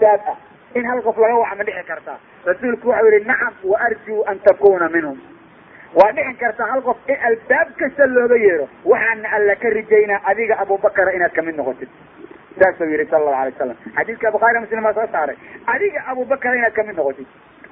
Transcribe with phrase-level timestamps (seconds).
[0.00, 0.36] albaab ah
[0.78, 4.38] in hal qof laga waca ma dhici kartaa rasuulku waxau yihi nacam wa arjuu an
[4.46, 5.18] takuna minhum
[6.00, 10.58] waa dhicin kartaa hal qof in albaab kasta looga yeero waxaana alla ka rijaynaa adiga
[10.64, 11.88] abubakara inaad ka mid noqotid
[12.60, 15.36] saasuu yihi sala allahu alay wasalam xadiiska bukhaari muslim baa soo saaray
[15.74, 17.26] adiga abubakara inaad ka mid noqotid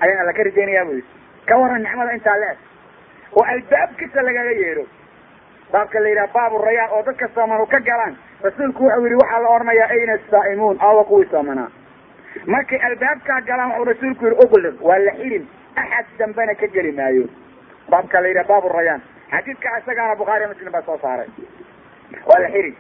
[0.05, 1.09] ayaan alla ka rajaynayaa bu yidhi
[1.51, 2.51] ka waran nicmada intaa le
[3.39, 4.85] oo albaab kasta lagaga yeero
[5.73, 8.15] baabka la yidhaha baabu rayaan oo dadka soomanu ka galaan
[8.47, 11.69] rasuulku wuxuu yihi waxaa la odhanayaa ayna asaa'imuun awa kuwii soomanaa
[12.47, 15.45] markay albaabkaa galaan waxuu rasuulku yihi uqliq waa la xirin
[15.77, 17.25] axad dambena ka geli maayo.
[17.91, 19.03] Baabka la yidhaha baabu rayaan.
[19.31, 21.29] Xadiidka isagaana bukhaari muslim baa soo saaray.
[22.27, 22.75] Waa la xirin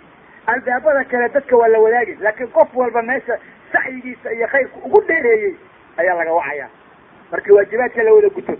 [0.46, 3.38] albaabada kale dadka waa la wadaagi laakiin qof walba meesha
[3.72, 5.54] sacyigiisa iyo khayrka ugu dheereeyey
[5.96, 6.68] ayaa laga wacaya.
[7.32, 8.54] Markii waajibaadka la wada guto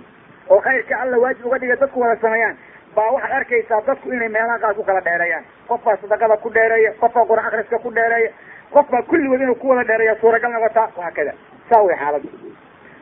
[0.50, 2.56] oo khayrka alla waajib uga dhiga dadku wada sameeyaan
[2.96, 6.92] baa waxaad arkaysaa dadku inay meelaha qaar ku kala dheereeyaan qof baa sadaqada ku dheereeya
[7.00, 8.30] qof baa qur'aan akriska ku dheereeya
[8.74, 11.32] qof baa kulligood inuu ku wada dheereeya suuragal noqotaa waa kada
[11.70, 12.28] saa way xaaladdu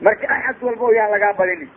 [0.06, 1.70] marka axad walba yaan lagaa badinin.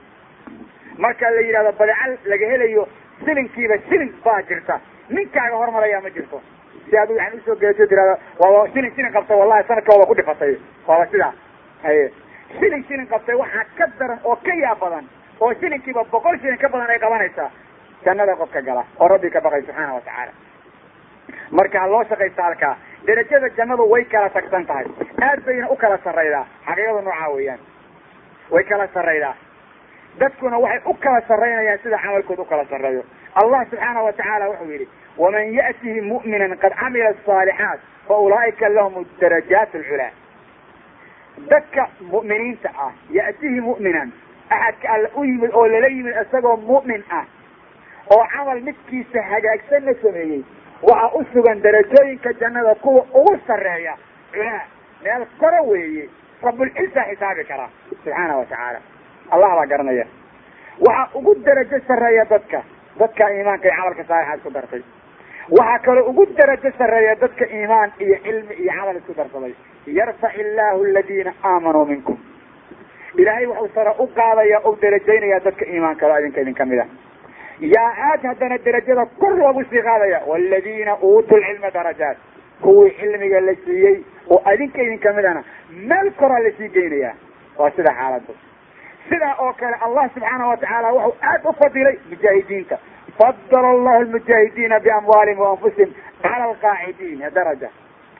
[1.03, 2.87] Marka la yidhahdo badecal laga helayo
[3.25, 4.79] silinkiiba silin baa jirta.
[5.09, 6.41] Ninkaaga hormarayaa ma jirto.
[6.89, 10.15] Si adigu yani u soo gelato tirahdo waaba silin silin qabtay wallahi sanadka waaba ku
[10.19, 10.53] dhifatay.
[10.87, 11.31] Waaba sidaa.
[11.83, 12.05] Haye.
[12.59, 15.05] Silin silin qabtay waxaa ka daran oo ka yaab badan
[15.39, 17.49] oo silinkiiba boqol silin ka badan ay qabanaysaa.
[18.05, 20.31] Jannada qofka gala oo rabbi ka baqay subxaana wa tacaala.
[21.51, 24.85] Marka ha loo shaqaysta halkaa derajada jannadu way kala tagsan tahay.
[25.27, 26.45] Aad bayna u kala sarraydaa.
[26.67, 27.59] Xaqiiqada noocaa weeyaan.
[28.51, 29.35] Way kala sarraydaa.
[30.19, 33.03] Dadkuna waxay u kala sarraynayaan sida camalkooda u kala sarreeyo.
[33.41, 39.05] Allah subxaana wa tacaala wuxuu yidhi waman ya'tihi mu'minan qad camila asaalixaat fa ulaa'ika lahum
[39.21, 40.11] darajaat alculaa
[41.51, 44.11] dadka mu'miniinta ah ya'tihi mu'minan
[44.49, 47.25] axadka alla u yimid oo lala yimid isagoo mu'min ah
[48.15, 50.41] oo camal midkiisa hagaagsanna sameeyey
[50.81, 53.95] waxaa u sugan darajooyinka jannada kuwa ugu sarreeya.
[55.03, 56.09] Meel koro weeye.
[56.43, 58.79] Rabulciisa xisaabi karaa subxaana wa tacaala.
[59.31, 60.05] Allah baa garanaya.
[60.87, 62.61] Waxaa ugu darajo sarreeya dadka.
[62.99, 64.81] Dadka iimaanka iyo camalka saalixaa isku dartay.
[65.59, 69.53] Waxaa kaloo ugu darajo sarreeya dadka iimaan iyo cilmi iyo camal isku darsaday.
[69.87, 72.17] Yarfac illaahu aladiina aamanuu minkum.
[73.17, 76.85] Ilaahay wuxuu sare u qaadaya u darajaynaya dadka iimaankalo idinka idin ka mid a
[77.59, 82.17] yaa aad haddana derajada kor loogu sii qaadaya waladiina uutuu lcilma darajaat
[82.61, 83.97] kuwii cilmiga la siiyey
[84.29, 85.43] oo adinka idin kamidana
[85.89, 87.13] meel koraa la sii geynaya
[87.57, 88.35] waa sida xaaladdu
[89.09, 92.77] sidaa oo kale allah subxaana wa tacaala wuxuu aad u fadilay mujaahidiinta
[93.19, 95.93] fadala allahu lmujaahidiina biamwaalihim wa anfusihim
[96.23, 97.69] cala alqaacidiina daraja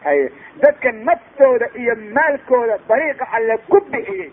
[0.04, 4.32] haye dadka naftooda iyo maalkooda dariiqa alle ku bixiyey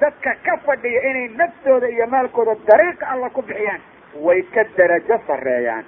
[0.00, 3.80] dadka ka fadhiya inay naftooda iyo maalkooda dariiqa alla ku bixiyaan
[4.26, 5.84] way ka darajo sarreeyaan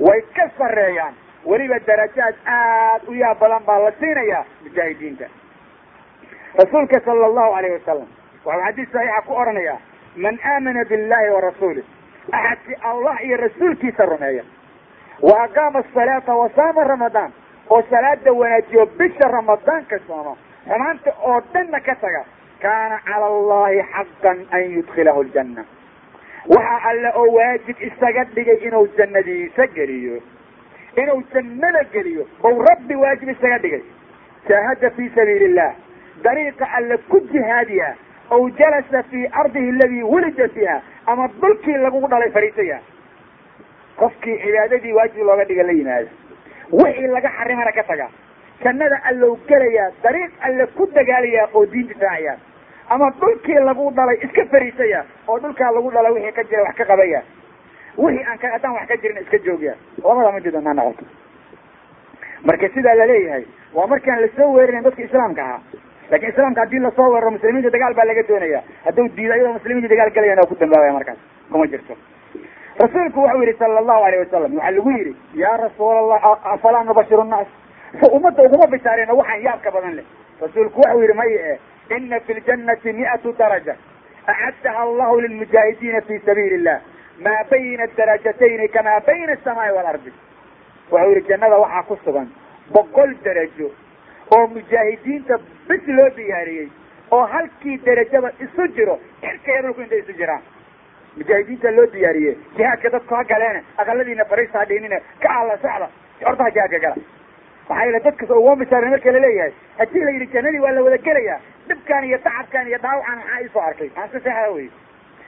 [0.00, 1.14] way ka sarreeyaan.
[1.46, 5.24] Weliba darajaad aad u yaab badan baa la siinayaa mujaahidiinta
[6.58, 8.08] rasuulka sala allahu alayh wasalam
[8.44, 9.78] waxuu xadiis saxiixa ku odhanayaa
[10.16, 11.84] man aamana billahi wa rasuulih
[12.32, 14.44] axadkii allah iyo rasuulkiisa rumeeya.
[15.22, 17.32] Wa aqaama asalaata wa saama ramadaan
[17.70, 20.34] oo salaada wanaajiyo bisha ramadaanka sooma
[20.68, 22.24] xumaanta oo dhanna ka taga
[22.62, 25.62] kaana cala allahi xaqan an yudkilahu ljanna
[26.48, 30.20] waxaa alle oo waajib isaga dhigay inuu jannadiisa geliyo.
[30.96, 32.26] Inuu jannada geliyo.
[32.42, 33.82] Bau rabbi waajib isaga dhigay.
[34.48, 35.72] Jaahada fi sabiili illah
[36.22, 37.94] dariiqa alle ku jihaadiya.
[38.30, 42.78] Aw jalasa fii ardihi aladii wulida fiiha ama dhulkii lagugu dhalay fariisaya
[43.96, 46.08] qofkii cibaadadii waajib looga dhiga la yimaada
[46.72, 48.08] wixii laga xarimana ka taga.
[48.64, 49.90] Jannada allow gelayaa.
[50.02, 52.36] Dariiq alle ku dagaalayaa oo diin difaacaya
[52.88, 56.84] ama dhulkii lagu dhalay iska fariisaya oo dhulkaa lagu dhalay wixii ka jira wax ka
[56.84, 57.22] qabaya.
[57.96, 59.74] Wixii aan ka haddaan wax ka jirin iska joogya
[60.04, 61.04] labada mid doonaa noqoto.
[62.44, 65.60] Marka sidaa la leeyahay waa markaan la soo weerarin dadka islaamka ahaa.
[66.10, 68.60] Laakiin islaamka haddii la soo weeraro muslimiinta dagaal baa laga doonaya.
[68.84, 71.18] Hadduu diido ayadoo muslimiinta dagaal galayan oo ku dambaabaya markaas
[71.52, 71.94] kuma jirto.
[72.78, 77.24] Rasuulku wuxuu yihi sala allahu alayh wasalam waxaa lagu yidhi yaa rasuul allah afalaa nubashiru
[77.24, 77.46] nnaas.
[78.00, 80.04] So ummadda uguma bishaareen waxaan yaabka badan leh.
[80.42, 81.58] Rasuulku wuxuu yihi maya e
[81.96, 83.76] ina fi ljannati mi'atu daraja
[84.26, 86.80] acaddaha allahu lilmujaahidiina fi sabiili illah
[87.26, 90.12] maa bayna darajatayni kamaa bayna asamaai waalardi
[90.92, 92.28] wuxuu yihi jannada waxaa ku sugan
[92.72, 93.70] boqol darajo
[94.36, 95.38] oo mujaahidiinta
[95.68, 96.68] bis loo diyaariyey
[97.10, 100.42] oo halkii derajada isu jiro cirka iyo dhulku intay isu jiraan
[101.16, 105.88] mujaahidiinta loo diyaariyey jihaadka dadku ha galeene aqaladiina fariista ha ka alla socda
[106.30, 106.96] ordaha jihaadka gala
[107.68, 110.98] maxaa yeele dadkas uguma bishaaren marka la leeyahay haddii la yidhi jannadii waa la wada
[110.98, 113.90] gelayaa dhibkan iyo tacabkan iyo dhaawacan maxaa isoo arkay?
[113.96, 114.68] Aan si saxa wey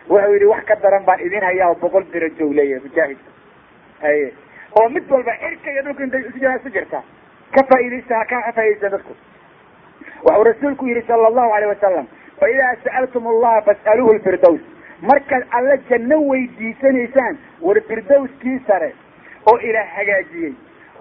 [0.08, 3.30] wuxuu yidhi wax ka daran baan idin hayaa boqol darajo u leeyahay mujaahidka
[4.02, 4.32] haye.
[4.80, 7.02] Oo mid walba cirka iyo dhulka intay isu jiraan isu jirta.
[7.54, 9.12] Ka faaidaysta ka faaidaysta dadku.
[10.24, 12.06] Waxuu rasuulku yihi sala allahu alayh wasalam
[12.40, 14.60] fa idaa sa'altum allaha fas'aluuhu lfirdows
[15.10, 18.90] markaad alla janno weydiisanaysaan war firdowskii sare
[19.52, 20.52] oo ilaah hagaajiyey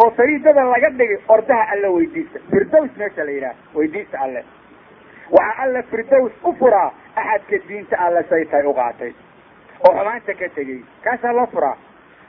[0.04, 2.40] oo fariidada laga dhigay ordaha alla weydiista.
[2.52, 4.44] Firdows meesha la yidhaha weydiista alle
[5.32, 9.14] waxaa alla firdows u furaa axadka diinta alle say tahay u qaatay.
[9.88, 11.76] Oo xumaanta ka tegey kaasaa loo furaa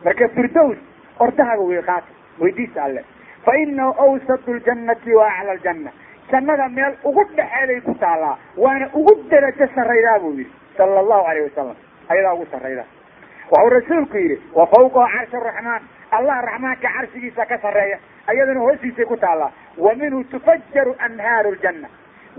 [0.05, 0.77] marka firdows
[1.21, 2.09] ordahaga wey qaata
[2.41, 3.05] weydiista alle.
[3.45, 5.91] Fa inahu awsatu ljannati wa acla aljanna.
[6.31, 11.43] Jannada meel ugu dhexeeday ku taallaa waana ugu darajo sarraydaa buu yidhi sala allahu alayh
[11.49, 11.77] wasalam
[12.09, 12.85] ayadaa ugu sarrayda
[13.51, 19.17] waxuu rasuulku yidhi wa fawqahu carshi araxmaan allah raxmaanka carshigiisa ka sarreeya ayadana hoostiisay ku
[19.17, 19.51] taallaa.
[19.79, 21.89] Wa minhu tufajaru anhaaru ljanna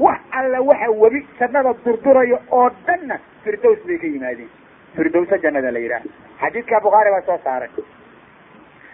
[0.06, 4.50] wax alla waxa webi jannada durdurayo oo dhanna firdows bay ka yimaadeen.
[4.96, 6.04] Firdowsa jannada la yidhaah.
[6.42, 7.69] Xadiidka bukhaari baa soo saaray.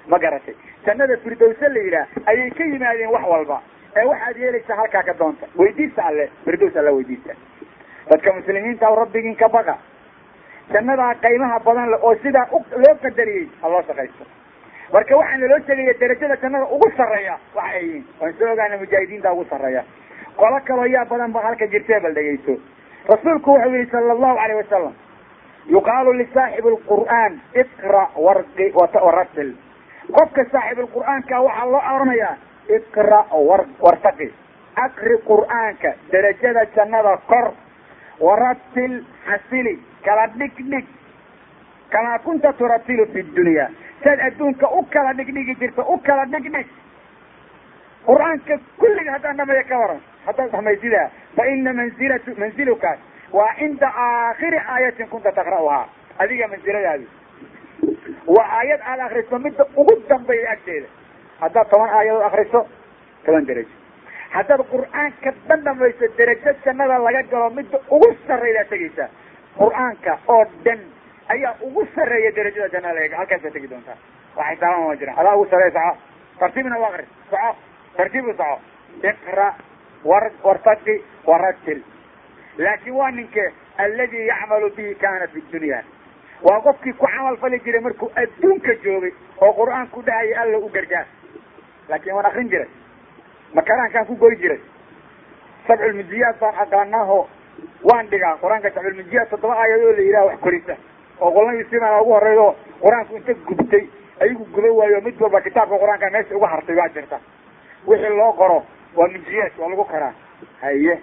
[0.07, 0.56] Ma garatay.
[0.86, 3.62] Jannada firdowse la yidhaah ayay ka yimaadeen wax walba.
[3.96, 5.46] Ee waxaad yeelaysaa halkaa ka doonta.
[5.57, 7.34] Weydiista alle firdows alla weydiista.
[8.10, 9.78] Dadka muslimiinta rabbigiin ka baqa.
[10.74, 14.25] Jannadaa qaymaha badan le oo sidaa loo qadariyey ha loo shaqaysto.
[14.94, 18.06] Marka waxaa naloo sheegaya darajada jannada ugu sarreeya waxa ay yihiin.
[18.22, 19.84] Waan soo ogaana mujaahidiinta ugu sarreeya
[20.38, 22.60] qolo kaloo yaa badan ba halka jirtee bal dhegayso.
[23.10, 24.94] Rasuulku wuxuu yihi sala allahu alayh wasalam
[25.70, 28.72] yuqaalu lisaaxibi lqur'aan iqra warqi
[29.06, 29.54] waratil
[30.18, 32.36] qofka saaxibulqur'aanka waxaa loo oranayaa
[32.78, 34.28] iqra war wartaqi.
[34.86, 37.54] Akri qur'aanka darajada jannada kor
[38.20, 38.96] waratil
[39.28, 40.86] xasili kala dhig dhig
[41.90, 43.70] kamaa kunta turatilu fi dunya.
[44.04, 46.68] Saad adduunka u kala dhigdhigi jirta u kala dhigdhig.
[48.06, 51.07] Qur'aanka kulliga haddaan dhameeyo ka waran haddaad dhamaysidaa
[51.38, 53.00] fa ina manzilatu manzilukaas
[53.38, 55.83] waa cinda aakhiri aayatin kunta taqra'uhaa
[56.24, 57.07] adiga mansiladaadi
[58.36, 60.88] waa aayad aad akriso midda ugu dambeeya agteeda.
[61.42, 62.62] Haddaad toban aayadood akriso
[63.25, 63.69] toban derajo
[64.36, 69.10] haddaad qur'aanka dhan dhamayso derajo jannada laga galo midda ugu sarraydaa tegaysaa
[69.60, 70.80] qur'aanka oo dhan
[71.33, 73.98] ayaa ugu sarreeya derajada jannada laga halkaasaa tegi doontaa.
[74.38, 75.19] Wax xisaaban ma jiraan.
[75.22, 75.98] Adaa ugu sarreeya soco
[76.39, 77.51] tartiibna u akri soco
[77.98, 78.60] tartiib u soco
[79.12, 79.48] iqra
[80.06, 81.81] war wartaqi waratil
[82.57, 83.46] laakin waa ninke
[83.78, 85.81] aladi yacmalu bihi kana fi dunya.
[86.42, 89.12] Waa qofkii ku camal fali jiray markuu adduunka joogay
[89.42, 91.06] oo qur'aanku dhahaya alla u gargaar.
[91.90, 92.68] Laakin waan akrin jiray.
[93.54, 94.60] Makaraankaan ku goy jiray.
[95.68, 97.19] Sabculmujiyaad baan aqaanaaho
[97.84, 98.38] waan dhigaa.
[98.42, 100.75] Qur'aanka sabculmujiyaad toddoba aayadoo la yidhaha wax korisa.
[101.22, 103.84] Oo qolnadii sidaa ugu horreeyo qur'aanku inta gubtay
[104.22, 107.19] ayagu guba waayo mid walba kitaabka qur'aanka meesha uga hartay baa jirta.
[107.88, 108.63] Wixii loo qoro
[108.95, 110.13] waa mujiyaad waa lagu karaa.
[110.62, 110.95] Haye.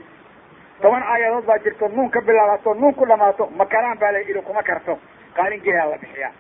[0.82, 4.62] Toban aayadood baa jirto nuun ka bilaabato nuun ku dhamaato makaraan baa la ili kuma
[4.62, 4.98] karto.
[5.36, 6.32] Qaalingeedaa la bixiyaa.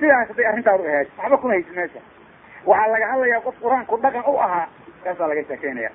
[0.00, 2.00] Sidaas hadday arrintaadu ahayd waxba kuma haysi meesha.
[2.66, 4.66] Waxaa laga hadlayaa qof qur'aanku dhaqan u ahaa
[5.04, 5.90] kaasaa laga sheekeynaya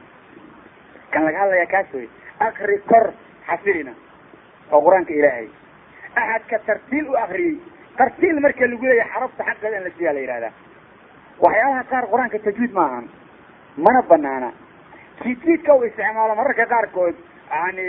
[1.12, 2.08] kan laga hadlayaa kaas wey
[2.48, 3.06] akri kor
[3.50, 3.94] xasilina
[4.72, 5.48] oo qur'aanka ilaahay.
[6.16, 7.56] Axadka tartiil u akriyey
[7.98, 10.52] tartiil marka lagu leeyahay xarafta xaqeeda in la siiyaa la yihahdaa
[11.44, 13.06] waxyaabaha qaar qur'aanka tajwiid ma ahan.
[13.86, 14.50] Mana banaana
[15.24, 17.16] jiidjiidka u isticmaalo mararka qaarkood
[17.52, 17.88] yani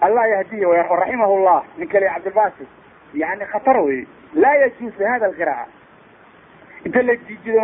[0.00, 2.64] allah yahdiya w raximah llah nin kale cabdilbasi
[3.14, 5.66] yani khatar wey laa yajuusu hada alqira'a
[6.84, 7.12] inta la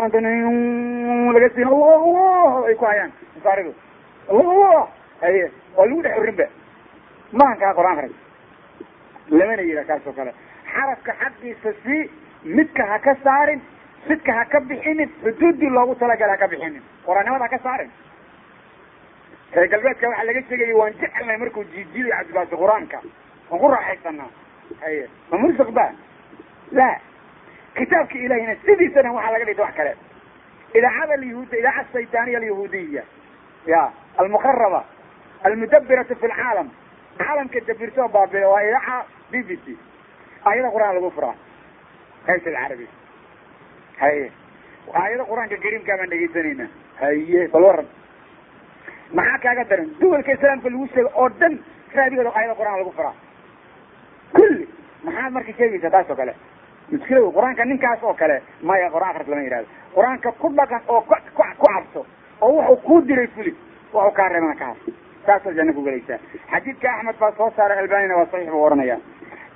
[0.01, 3.73] maanta laga siin allah allah ay ku hayaan masaaridu
[4.31, 4.89] allah allah
[5.77, 6.47] waa lagu dhex orinba
[7.33, 8.15] maankaa qur'aan arig
[9.31, 10.33] lamana yidha kaas oo kale.
[10.75, 12.11] Xarafka xaqiisa sii
[12.45, 13.61] midka ha ka saarin
[14.09, 16.83] sidka ha ka bixinin xuduudii loogu talagala ha ka bixinin.
[17.07, 17.91] Quraannimada ha ka saarin
[19.55, 22.99] reer galbeedka waxaa laga sheegaya waan jecelnahay markuu jiijiiday cabdibaasi qur'aanka.
[23.51, 24.31] Waan ku raaxaysanaa?
[24.83, 25.87] Haye ma mursiq ba
[26.73, 26.89] la.
[27.79, 29.93] Kitaabka ilahina sidiisana waxaa laga dhigta wax kale.
[30.79, 33.03] Idaacada alyahuudiya idaaca saytaaniya alyahuudiya
[33.73, 33.83] ya
[34.19, 34.81] almukaraba
[35.47, 36.69] almudabiratu fi lcaalam
[37.19, 38.97] caalamka dabirtoo baabila waa idaaca
[39.31, 39.77] b b c.
[40.47, 41.35] Aayada qur'aan lagu furaa.
[42.27, 42.87] Hayt alcarabi
[44.03, 44.27] haye
[45.03, 46.67] aayada qur'aanka kariimkaa baan dhegeysanayna.
[47.01, 47.87] Haye bal waran
[49.13, 49.89] maxaa kaaga daran?
[50.01, 51.59] Duwalka islaamka lagu sheego oo dhan
[51.95, 53.15] raabigooda aayada qur'aan lagu furaa
[54.35, 54.69] kulli.
[55.05, 56.35] Maxaad marka sheegaysaa taas oo kale.
[56.93, 61.01] Muskila wey qur'aanka ninkaas oo kale maya qur'aan akris lama yihahdo qur'aanka ku dhaqan oo
[61.01, 61.15] ku
[61.65, 62.07] cabso
[62.41, 63.55] oo wuxuu kuu diray fuli
[63.93, 64.79] waxuu kaa reebana ka has
[65.27, 65.85] saasoo janna ku
[66.51, 68.99] xadiidka axmed baa soo saaray albanina waa saxiix buu ohanaya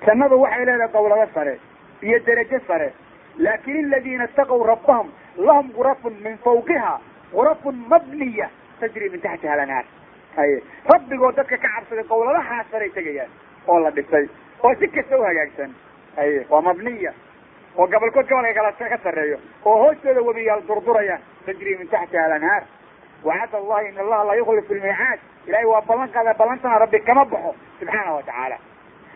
[0.06, 1.58] jannadu waxay leedahay dawlado sare
[2.02, 2.92] iyo derajo sare.
[3.38, 7.00] Laakin aladiina itaqow rabbahum lahum gurafun min fawqiha
[7.32, 8.48] gurafun mabniya
[8.80, 9.84] tajri min taxtiha alanhaar
[10.36, 13.30] haye rabbigoo dadka ka cabsaday dawladahaa saray tegayaan
[13.68, 14.26] oo la dhisay
[14.64, 15.70] oo si kasta u hagaagsan.
[16.16, 17.12] Haye waa mabniya
[17.76, 22.62] oo gobolkood gobolka kala ka sarreeyo oo hoostooda webiyaal durdurayaan tajri min taxtiha alanhaar
[23.24, 27.54] wacada allahi in allaha laa yukhlifu lmiicaad ilahay waa ballan qaada ballantana rabbi kama baxo
[27.80, 28.58] subxaana wa tacaala.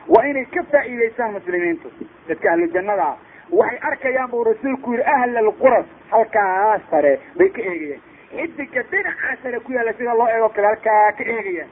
[0.09, 1.89] Waa inay ka faa'iidaystaan muslimiintu
[2.29, 3.17] dadka ahlu jannada ah
[3.61, 8.03] waxay arkayaan buu rasuulku yihi ahla alquras halkaa sare bay ka eegayaan
[8.37, 11.71] xidiga dhinacaa sare ku yaalla sida loo eego kale halkaa ka eegayaan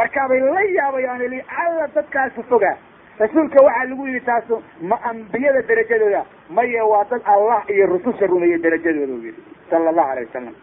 [0.00, 2.76] markaabay la yaabayaan li alla dadkaasu fogaa
[3.22, 6.22] rasuulka waxaa lagu yidhi taasu ma ambiyada darajadooda
[6.58, 10.54] maya waa dad allah iyo rususha rumeeyey darajadooda u yidhi sala allahu alay wasalam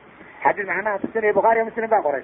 [0.46, 2.24] xadiis macnaha tusinaya bukhaariya muslim baa qoray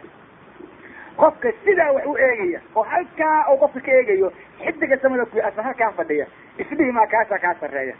[1.21, 4.31] qofka sidaa wax u eegaya oo halkaa uu qofka ka eegayo
[4.63, 6.25] xidiga samada ku asna halkaan fadhiya
[6.63, 7.95] isdhihi maa kaasaa kaa sarreeya.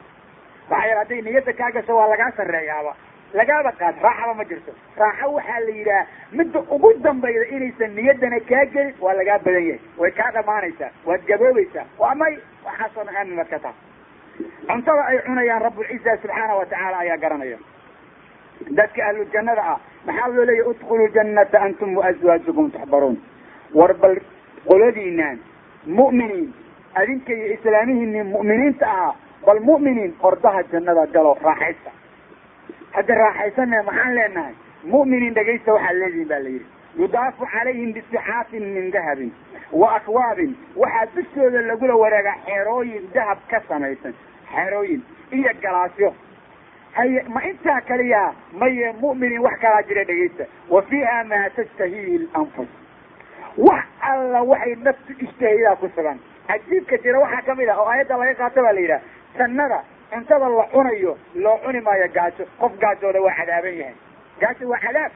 [0.69, 2.93] Maxaa yeele hadday niyadda kaa gasho waa lagaa sarreeyaaba
[3.39, 4.71] lagaaba qaad raaxaba ma jirto
[5.01, 6.03] raaxo waxaa la yidhaha
[6.39, 11.21] midda ugu dambayda inaysan niyaddana kaa gelin waa lagaa badan yahay way kaa dhamaanaysaa waad
[11.31, 12.33] gaboobaysaa waa may
[12.67, 13.73] waxaasoo dhan aamin baad ka taha
[14.69, 17.57] cuntada ay cunayaan rabbulciza subxaana wa tacaala ayaa garanaya
[18.79, 23.17] dadka ahlu jannada ah maxaa loo leeyahy udkhulu jannata antum waazwaajukum tuxbaruun
[23.79, 24.15] war bal
[24.69, 25.37] qoladiinaan
[25.99, 26.47] mu'miniin
[27.01, 29.13] adinka iyo islaamihiini mu'miniinta ahaa
[29.47, 31.91] bal mu'miniin ordaha jannada galo raaxaysta
[32.95, 34.53] hadda raaxaysana maxaan leenahay?
[34.93, 36.65] Mu'miniin dhegaysta waxaad leedihin ba la yidhi.
[36.99, 39.31] Yudaafu calayhim bisixaafin min dahabin
[39.71, 44.13] wa akwaabin waxaa dushooda lagula wareegaa xeerooyin dahab ka samaysan.
[44.53, 46.13] Xeerooyin iyo galaasyo.
[46.93, 50.45] Haye ma intaa kaliya maye mu'miniin wax kalaa jira dhegaysta.
[50.69, 52.67] Wa fiiha maa tashtahihi lanfus.
[53.57, 56.19] Wax alla waxay naftu ishtahaydaa ku sugan.
[56.47, 59.01] Cajiibka jira waxaa ka mid ah oo aayadda laga qaato baa la yidhaha
[59.37, 59.79] jannada
[60.13, 63.95] cuntada la cunayo loo cuni maayo gaajo qof gaajooda waa cadaaban yahay.
[64.39, 65.11] Gaajo waa cadaab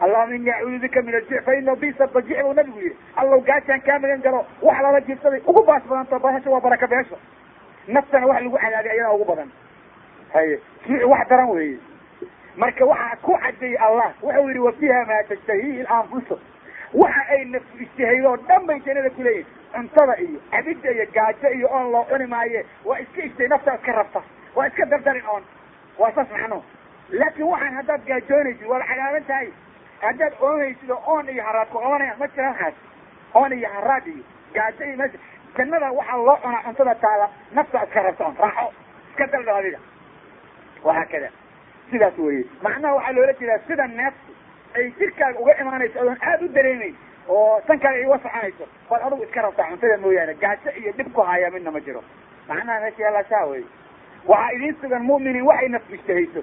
[0.00, 3.80] allahuma ini acuudu bika min aljic fa ina bisa bajic buu nabigu yihi allow gaajaan
[3.80, 7.18] kaa magan galo wax lala jirsaday ugu baas badanta bahasha waa baraka beesho
[7.88, 9.50] naftana wax lagu cadaabay ayadaa ugu badan.
[10.32, 11.78] Haye jiic wax daran weeye.
[12.56, 16.38] Marka waxaa ku cadeeyey allah wuxuu yihi wa fiiha maa tashtahiihi lanfusu
[16.94, 22.04] waxa ay oo dhan bay jannada kuleeyihin cuntada iyo cabidda iyo gaajo iyo oon loo
[22.10, 24.22] cuni maaye waa iska ishtay naftaa iska rabta
[24.56, 25.42] waa iska dardarin oon.
[25.98, 26.62] Waa saas macno.
[27.10, 29.48] Laakin waxaan haddaad gaajoonaysid waad cagaaban tahay.
[30.02, 32.74] Haddaad oonaysid oo oon iyo haraad ku oonayaan ma jiraan haas
[33.34, 34.24] oon iyo haraad iyo
[34.54, 35.18] gaajo iyo meesha
[35.56, 38.36] jannada waxaa loo cunaa cuntada taala naftaa iska rabta oon.
[38.44, 38.72] Raaxo.
[39.10, 39.78] Iska daldal adiga.
[40.84, 41.30] Wahaa kada
[41.90, 44.32] sidaas weye macnaha waxaa loola jeedaa sida neeftu
[44.74, 46.94] ay jirkaaga uga imaanayso odoon aada u dareemayn
[47.36, 51.50] oo sankaaga iga soconayso bal adugu iska rabtaa cuntada mooyaane gaajo iyo dhib ku haayaa
[51.56, 52.02] midna ma jiro.
[52.48, 53.62] Macnaha meesha yaallaa saa wey
[54.32, 56.42] waxaa idiin sugan mu'miniin waxay naftu ishtahayso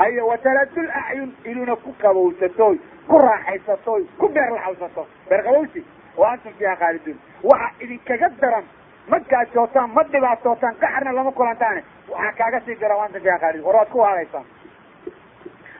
[0.00, 2.76] haye wataladul acyun iluna ku qabowsatoy
[3.08, 5.06] ku raaxaysatoy ku beer laxawsato.
[5.30, 5.84] Beer qabowsi
[6.20, 7.18] wa antum fiiha khaaliduun.
[7.50, 8.64] Waxa idinkaga daran
[9.10, 11.82] ma gaajootaan ma dhibaatootaan qaxarna lama kulantaane.
[12.12, 14.44] Waxaa kaaga sii dara antum fiiha khaalidun war waad ku haadaysaan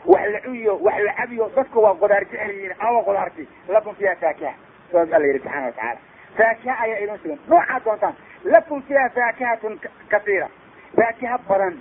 [0.07, 4.15] wax la cuyo wax la cabiyo dadku waa qudaar jecel yihiin awa qudaarti lakum fiiha
[4.17, 4.53] faakiha
[4.93, 5.99] saas alla yidhi subxana watacaala
[6.39, 7.39] faakiha ayaa idin sugan.
[7.49, 8.15] Noocaad doontaan
[8.45, 10.49] lakum fiiha faakihatun kasiira.
[10.97, 11.75] Faakiha badan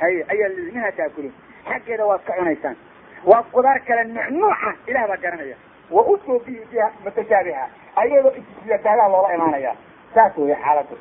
[0.00, 1.34] haye ayaa minha taakuluun.
[1.68, 2.76] Xaggeeda waad ka cunaysaan.
[3.24, 5.56] Waa qudaar kale nucnuuca ilah baa garanaya.
[5.90, 7.64] Wa utoo bihi fiiha mutashaabiha
[7.96, 9.72] ayadoo isisiyataagaha loola imaanaya
[10.14, 10.98] saas weya xaaladu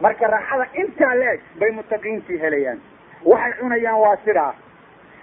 [0.00, 2.80] marka raaxada intaa leeg bay mutaqiintii helayaan.
[3.24, 4.52] Waxay cunayaan waa sidaa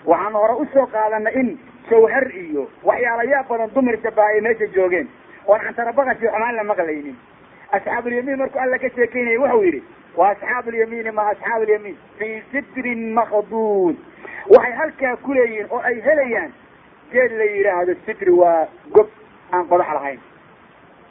[0.05, 1.49] waxaan hore u soo qaadanay in
[1.89, 5.07] jawhar iyo waxyaalayaa badan dumar shabaha ay meesha joogeen.
[5.47, 7.15] Oon cantarabaqasi xumaan la maqlaynin.
[7.71, 9.81] Asxaabulyamiin markuu alla ka sheekeynaya wuxuu yidhi
[10.17, 13.95] wa asxaabu lyamiini ma asxaabu lyamiin fii sidrin makduud
[14.55, 16.53] waxay halkaa ku leeyihiin oo ay helayaan
[17.11, 19.07] geed la yidhaahdo sidri waa gob
[19.51, 20.19] aan qodax lahayn.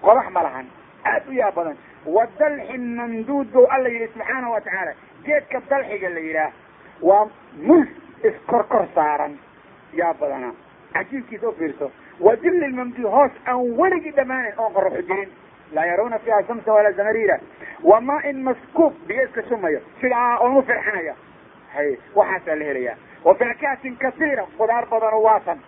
[0.02, 0.66] Qodax ma lahan
[1.04, 1.76] aad u yaa badan.
[2.06, 4.92] Wa dalxin mamduud bou alla yidhi subxaana wa tacaala.
[5.24, 6.52] Geedka dalxiga la yidhaah
[7.02, 7.26] waa
[7.62, 7.88] mus
[8.28, 9.38] iskorkor saaran.
[10.00, 10.52] Yaa badana.
[10.92, 11.90] Cajiibkiisa u fiirso.
[12.20, 15.30] Wa dilli mamduud hoos aan weligii dhammaanayn oon qoraxu jirin.
[15.72, 17.38] Laa yarawna fiiha shamsa walaa zamariira.
[17.84, 21.14] Wa maa-in maskuub biyo iska shumayo sidaa oonu firxanaya
[21.74, 22.96] hay waxaasaa la helayaa.
[23.24, 25.58] Wa faakaatin kasiira qudaar badano waasan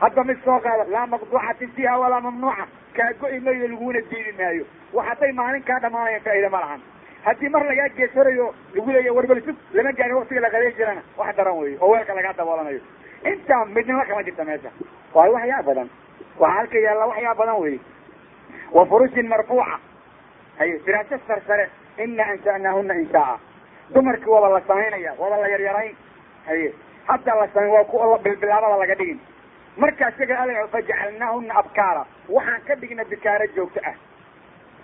[0.00, 2.66] hadda mid soo qaada laa maqduucatin fiiha walaa mamnuuca.
[2.96, 4.64] Kaa go-i mayo laguna diidi maayo.
[4.92, 6.80] Wax hadday maalin kaa dhamaanayan faa'iida ma lahan
[7.24, 11.02] haddii mar lagaa geesarayo lagu leeya warbalsug lama gaarin waktiga la qadeen jirana.
[11.18, 12.80] Wax daran weeye oo weelka lagaa daboolanayo.
[13.30, 14.70] Intaa midnimo kama jirta meesha.
[15.14, 15.88] Waa waxyaa badan.
[16.38, 17.80] Waxaa halka yaalla waxyaa badan weeye
[18.72, 19.78] wa furushin marfuuca.
[20.58, 21.66] Haye firaaso sarsare.
[22.04, 23.38] Ina ansha'naahuna inshaaa
[23.94, 25.96] dumarkii waaba la samaynaya waaba la yaryarayn.
[26.46, 26.72] Haye
[27.06, 29.20] hadda la samay waa ku bilbilaabada laga dhigin.
[29.76, 32.04] Markaas yaga ala fajacalnaahuna abkaara.
[32.28, 33.94] Waxaan ka dhigna bikaaro joogto ah.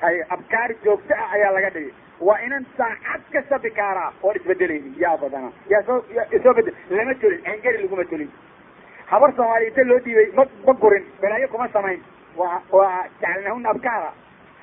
[0.02, 4.95] Haye abkaar joogto ah ayaa laga dhigay waa inan saacad kasta bikaaraa oon isbedelaynin.
[4.99, 5.53] Yaa badana.
[5.71, 5.99] Yaa soo
[6.43, 6.75] soo bedel.
[6.91, 7.41] Lama tolin.
[7.53, 8.31] Engeri laguma tolin.
[9.07, 11.05] Habar soomaaliya inta loo dhiibay ma ma gurin.
[11.23, 12.00] Balaayo kuma samayn.
[12.37, 14.12] Waa waa jacalnahuna abkaara.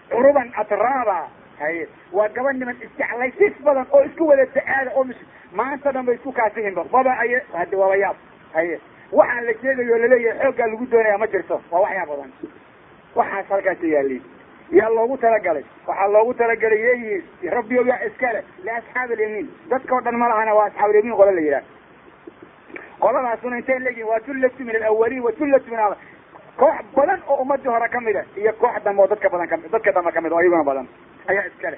[0.10, 1.18] Curuban atraaba
[1.60, 1.88] haye.
[2.14, 5.18] Waa gaba niman isjeclaysis badan oo isku wada da'aada oo mis
[5.52, 8.16] maanta dhan bay isku kaasihinba baba ay hadi waaba yaab
[8.54, 8.80] haye.
[9.12, 11.62] Waxaan la sheegayo la leeyahay xooggaa lagu doonaya ma jirto.
[11.72, 12.32] Waa waxyaa badan.
[13.16, 14.24] Waxaas halkaasa yaaliin
[14.72, 15.64] yaa loogu talagalay.
[15.88, 20.66] Waxaa loogu talagalay yeeyihiin rabbiyo yaa iskale liasxaabi alyamiin dadka o dhan ma lahana waa
[20.70, 21.64] asxaabulyamiin qola la yidhaah
[23.00, 25.80] qoladaasuna intay leeyihiin waa tullatu min alawaliin wa tullatu min
[26.58, 29.70] koox badan oo ummadii hore ka mid a iyo koox dambe oo dadka badan kami
[29.72, 30.88] dadka dambe ka mid oo iyaguna badan
[31.28, 31.78] ayaa iskale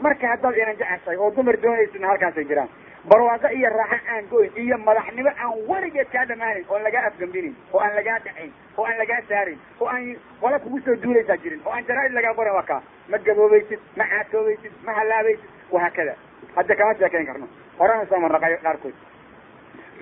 [0.00, 2.68] marka haddaad inan jeceshay oo dumar doonaysidna halkaasay jiraan
[3.10, 7.80] barwaaqo iyo raaxo aan goyn iyo madaxnimo aan weligeed kaa dhamaanayn oon lagaa afgambinin oo
[7.80, 10.04] aan lagaa dhacayn oo aan lagaa saarin oo aan
[10.40, 12.82] qola kugu soo duulaysaa jirin oo aan jaraaid lagaa qorin waa kaa.
[13.10, 16.14] Ma gaboobaysid ma xaatoobaysid ma halaabaysid wahaakada
[16.56, 17.46] hadda kama sheekayn karno.
[17.78, 18.94] Horena soo marna qaarkood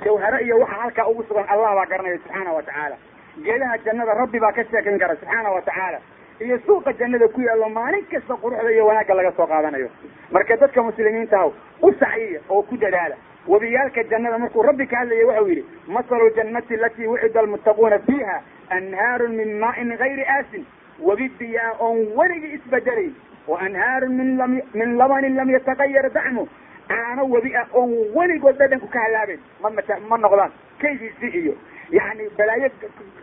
[0.05, 2.97] jawharo iyo waxa halkaa ugu sugan allah baa garanaya subxaana wa tacaala
[3.45, 5.99] geedaha jannada rabbi baa ka sheekayn kara subxaana wa tacaala
[6.41, 9.89] iyo suuqa jannada ku yaallo maalin kasta quruxda iyo wanaagga laga soo qaadanayo.
[10.33, 11.51] Marka dadka muslimiinta ah
[11.83, 13.17] u sacyiya oo ku dadaala.
[13.49, 18.37] Webiyaalka jannada markuu rabbi ka hadlayay waxau yidhi masalu ljannati alatii wucida almuttaquuna fiiha
[18.71, 20.67] anhaarun min maa'in gayri aasin.
[21.01, 23.15] Webi biyaa oon weligii isbedelayn.
[23.49, 26.49] Wa anhaarun min lam min labanin lam yatagayar dacmu.
[26.89, 29.71] Caano webi ah oon weligood dhadhanku ka halaabayn ma
[30.09, 31.55] ma noqdaan kaydiisi iyo
[31.91, 32.71] yani balaayo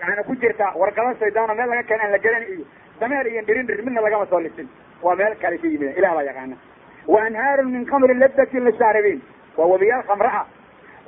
[0.07, 2.65] ana ku jirta warqado shaydaano meel laga keena aan la gelin iyo
[2.99, 4.67] dameer iyo dhirin dhir midna lagama soo lisin
[5.03, 6.55] waa meel kale ka yimideen ilah baa yaqaana
[7.07, 9.21] wa anhaarun min khamri ladatin lishaaribiin
[9.57, 10.45] waa webiyaal khamre ah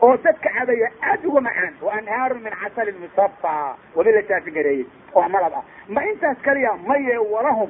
[0.01, 3.55] oo dadka cabaya aad uga macaan wa anhaarun min casalin musafa
[3.96, 5.63] webi la shaafi gareeyey oo malab ah
[5.98, 7.69] ma intaas kaliya maye walahum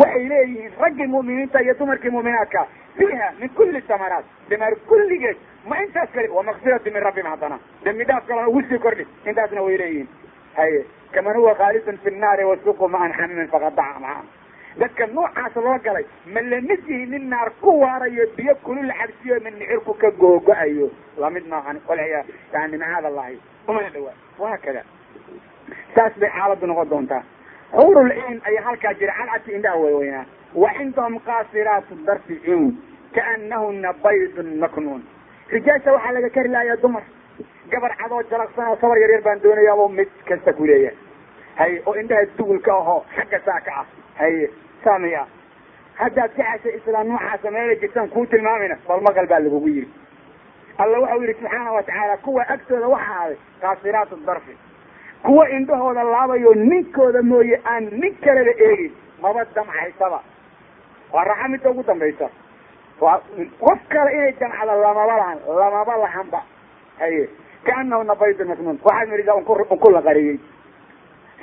[0.00, 2.66] waxay leeyihiin raggii mu'miniinta iyo dumarkii mu'minaadka
[2.98, 5.36] fiiha min kuli samaraat dimaar kulligeed
[5.70, 9.62] ma intaas kali wa makfiratu min rabbim haddana dambi dhaaf kalena ugu sii kordhi intaasna
[9.68, 10.08] way leeyihiin
[10.58, 14.22] haye kaman huwa khaalidun fi nnaari wasuqu maan xamimin faqad daca maca
[14.80, 18.94] dadka noocaas loo galay ma la mid yihiin nin naar ku waarayo biyo kulu la
[19.00, 24.82] cabsiyo min nicirku ka googo-ayo la mid maahan walciya yani macaad allahi umana dhawaa wahaakada
[25.94, 27.22] saas bay xaaladdu noqon doontaa
[27.72, 30.24] xuurul ciin ayaa halkaa jira calcadki indhaha weyweynaa
[30.62, 32.64] wa cindahum qaasiraatu darfi ciin
[33.16, 35.02] kaanahuna baydun maknuun
[35.56, 37.02] rijaasha waxaa laga kari lahayaa dumar
[37.72, 40.96] gabar cadoo jalaqsan sabar yar yar baan doonayaabo mid kasta ku leeyahay
[41.58, 43.86] haye oo indhaha dugulka ahoo xagga saaka ah.
[44.18, 44.50] Haye
[44.84, 45.22] saamiya
[46.00, 49.88] haddaad jeceshay islaam noocaasa meela jirtaan kuu tilmaamayna bal maqal baa lagugu yiri.
[50.78, 54.54] Alla waxau yidhi subxaana wa tacaala kuwa agtooda waxa ahday kaasiraatu darfi.
[55.22, 58.92] Kuwa indhahooda laabayo ninkooda mooye aan nin kaleba eegin
[59.22, 60.20] maba damcaysaba.
[61.12, 62.28] Waa raaxa midda ugu dambaysa.
[63.00, 63.18] Waa
[63.60, 66.42] qof kale inay damcada lamaba lahan lamaba lahanba
[66.98, 67.28] haye
[67.64, 70.38] kaanahuna baydun maknuun waxaad miridaa unku la qariyey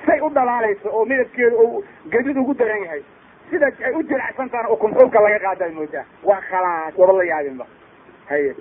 [0.06, 3.04] say u dhalaalayso oo midabkeedu uu gedid ugu daran yahay.
[3.50, 6.06] Sida ay u jilacsantaana ukunxuubka laga qaadaay moodaa.
[6.24, 7.66] Waa khalaas waba la yaabinba
[8.30, 8.56] haye.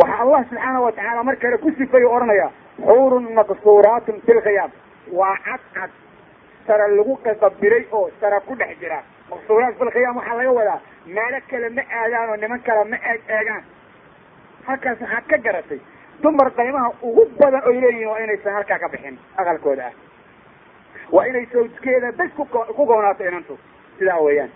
[0.00, 2.50] Waxaa allah subxaana wa tacaala mar kale ku sifay o odhanaya
[2.86, 4.70] xuurun maqsuuraatun fi lkhiyaam
[5.12, 5.90] waa cad cad.
[6.66, 9.02] Sara lagu qasabiray oo sara ku dhex jira.
[9.30, 13.20] Maqsuuraat fi lkhiyaam waxaa laga wadaa meelo kale ma aadaan oo niman kale ma eeg
[13.38, 13.64] eegaan.
[14.66, 15.80] Halkaas waxaad ka garatay.
[16.22, 19.92] Dumar qaymaha ugu badan oy leeyihiin waa inaysan halkaa ka bixin aqalkooda ah
[21.12, 22.44] waa inay sawjkeeda bes ku
[22.76, 23.58] ku goonaato inantu.
[23.98, 24.50] Sidaa weeyaan.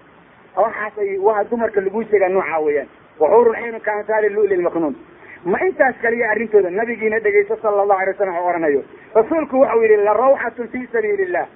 [0.57, 2.89] Waxaas ay waa dumarka lagu sheegaa noocaa weeyaan.
[3.21, 4.97] Waxuurun ciinun kaamsaali luli lmaknuun
[5.45, 8.83] ma intaas kaliya arrintooda nabigiina dhegayso sala allahu alay wasalam oo oranayo
[9.15, 11.47] rasuulku waxau yihi la rawxatun fi sabiili illah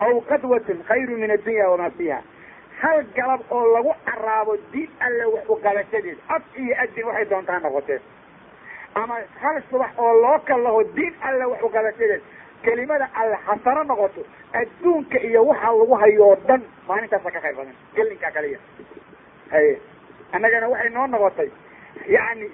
[0.00, 2.18] aw qadwatun khayru min addunya wamaa fiiha.
[2.80, 8.00] Hal galab oo lagu caraabo diin alle wax uqabashadeed af iyo adin waxay doontaa noqotee.
[8.94, 12.22] Ama hal subax oo loo kallaho diin alle wax uqabashadeed
[12.64, 14.20] kelimada alle hasano noqoto
[14.60, 18.58] adduunka iyo waxa lagu hayo oo dhan maalintaasa ka khayr badan gelinkaa kaliya.
[19.52, 19.78] Haye
[20.32, 21.48] annagana waxay noo noqotay
[22.16, 22.48] yacni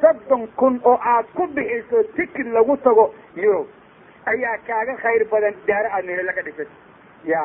[0.00, 3.66] soddon kun oo aad ku bixiso tikid lagu tago yurub
[4.32, 6.68] ayaa kaaga khayr badan daaro aad meelo laga dhisat
[7.32, 7.42] ya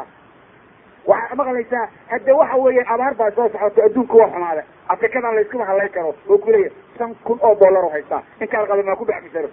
[1.12, 4.64] waxaad maqlaysaa hadde waxa weeyaan abaar baa soo socoto adduunka waa xumaada.
[4.94, 8.22] Afrikadan layskuma hadlay karo oo kuleeya shan kun oo dollar u haystaa.
[8.42, 9.50] Inkaad qaba maa ku baxbisaro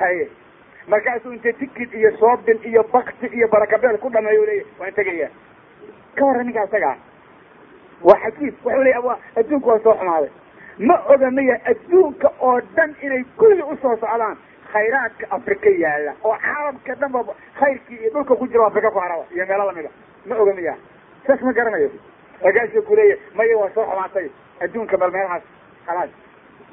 [0.00, 0.28] haye
[0.88, 5.28] markaasuu inta tikid iyo shoobin iyo bakti iyo barakabeel ku dhameeyo leeya waan tegaya
[6.16, 6.96] ka warran ninkaa isagaa
[8.02, 10.30] waa xajiib wuxuu leya wa adduunka waa soo xumaaday.
[10.78, 14.36] Ma oga maya adduunka oo dhan inay kulli u soo socdaan.
[14.72, 17.24] Khayraadka afrika yaalla oo caalamka dhan ba
[17.60, 19.88] khayrkii iyo dhulka ku jiro afrika ku haraba iyo meelo lamida
[20.26, 20.74] ma oga miya
[21.26, 21.90] saas ma garanayo.
[22.44, 24.28] Markaasuu kuleeya maya waa soo xumaatay.
[24.60, 25.42] Adduunka bal meelahaas
[25.86, 26.10] khalaas.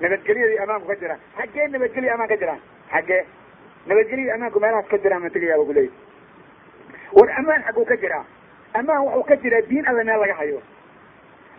[0.01, 2.59] Nabadgelyadii amaanku ka jiraan xaggee nabadgelya amaan ka jiraan
[2.91, 3.21] xaggee
[3.87, 5.91] nabadgelya amaanku meelahaas ka jiraa mantegayaa ba kuleeyahy
[7.19, 8.23] war amaan xaguu ka jiraa
[8.79, 10.61] amaan waxuu ka jiraa diin alle meel laga hayo.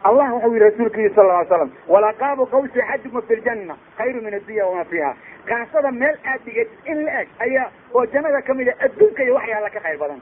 [0.08, 4.66] Allah wuxuu yihi rasuulkiisi sal ly slam walaqaabu qawsi axadikum fi ljanna khayru min addunya
[4.66, 5.12] wama fiiha.
[5.48, 9.34] Kaasada meel aad dhigatid in la eg ayaa oo jannada ka mid a adduunka iyo
[9.34, 10.20] wax yaalla ka khayr badan.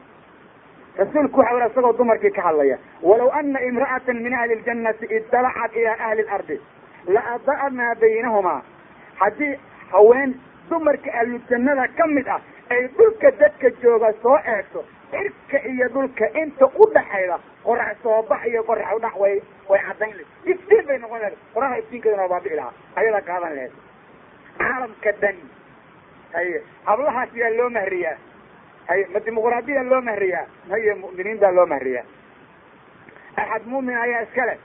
[0.99, 5.93] Rasuulku waxa ui isagoo dumarkii ka hadlaya walaw ana imra'atan min ahli ljannati idalacat ila
[6.09, 6.61] ahli lardi
[7.09, 8.61] la ada'a maa baynahumaa
[9.23, 9.53] haddii
[9.93, 10.35] haween
[10.73, 12.41] dumarka ahlu jannada ka mid ah
[12.75, 18.47] ay dhulka dadka jooga soo eegto cirka iyo dhulka inta u dhaxayda qorax soo bax
[18.51, 19.35] iyo qorax udhac way
[19.71, 22.73] way caddayn lahed iftiin bay noqon lahed qoraxa iftiinkeedana waa baabi'i lahaa.
[23.01, 23.73] Ayadaa qaadan laheyd
[24.63, 25.37] caalamka dan
[26.37, 28.17] haye hablahaas yaa loo mahriyaa.
[28.89, 30.45] Haye ma dimuqraadiya loo mahriyaa?
[30.71, 32.05] Haye mu'miniintaa loo mahriyaa.
[33.37, 34.59] Axad muumin ayaa iska leh.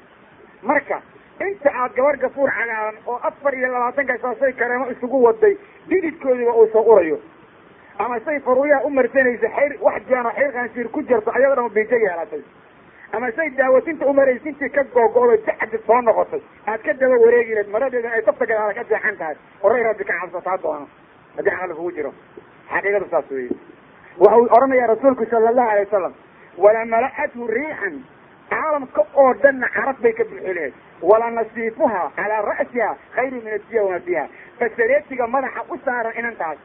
[0.63, 1.01] Marka
[1.47, 5.53] inta aad gabar gafuur cagaaran oo afar iyo labaatanka saasay kareemo isugu waday
[5.89, 7.19] dhididkoodiba uu soo urayo.
[7.99, 11.95] Ama say faruuyaha u marsanaysa xayr wax jaano xayr qaansiir ku jirto ayadoo dhan biijo
[12.05, 12.41] yeelatay.
[13.13, 16.41] Ama say daawatinta umaraysa intii ka googo'do jacdi soo noqotay.
[16.67, 19.35] Aad ka daba wareegi lahed maradeedan ay tafta gadaala ka jeexan tahay.
[19.63, 20.87] Horay rabbi ka cabsataa doono.
[21.37, 22.13] Haddii caqli kugu jiro.
[22.69, 23.49] Xaqiiqadu saas weeye.
[24.19, 26.13] Wuxuu odhanayaa rasuulku sala allahu alay wasalam
[26.57, 27.95] wala mala'athu riixan
[28.53, 30.73] caalamka oo dhanna carab bay ka lahayd
[31.09, 34.25] wala nasiifuha calaa ra'siha khayru min addunya wama fiiha
[34.59, 36.57] fasareetiga madaxa u saaran inantaas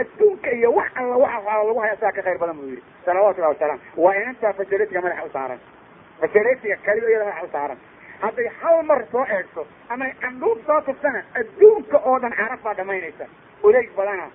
[0.00, 3.54] adduunka iyo wax alla waxa xaala lagu haya saa ka khayr badan buu yihi salawatullahi
[3.54, 5.58] wasalaam waa inantaa fasareetiga madaxa u saaran.
[6.20, 7.78] Fasareetiga kaliya iyada madaxa u saaran.
[8.22, 13.24] Hadday hal mar soo eegto ama candhuub soo tuftana adduunka oo dhan carab baa dhamaynaysa
[13.66, 14.26] uleeg badana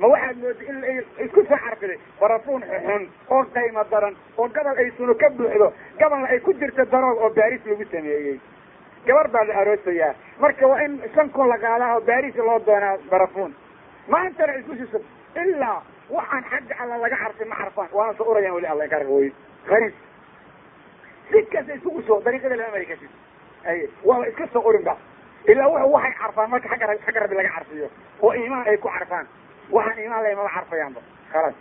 [0.00, 4.90] ma waxaad mooda in isku soo carfiday barafuun xun oo qaymo daran oo gabal ay
[4.96, 8.38] sunu ka buuxdo gabalna ay ku jirto daroog oo baaris lagu sameeyey.
[9.06, 12.96] Gabar baa la aroosayaa marka waa in shan kun la qaadaa oo baaris loo doonaa
[13.10, 13.54] barafuun
[14.08, 15.02] maantana isku susub
[15.44, 19.32] ilaa waxaan xagga alla laga carfin ma carfaan waana soo urayaan weli alla ka ragooyin
[19.68, 19.94] khariis.
[21.30, 23.10] Si kasta isugu soo dariiqada lama mari kartid.
[23.70, 24.94] Ay waaba iska soo urin ba
[25.52, 27.88] ilaa waxay carfaan marka agga xagga rabbi laga carfiyo
[28.22, 29.26] oo iimaan ay ku carfaan
[29.70, 31.00] waxaan iimaan lahay maba carfayaanba
[31.32, 31.54] khalas.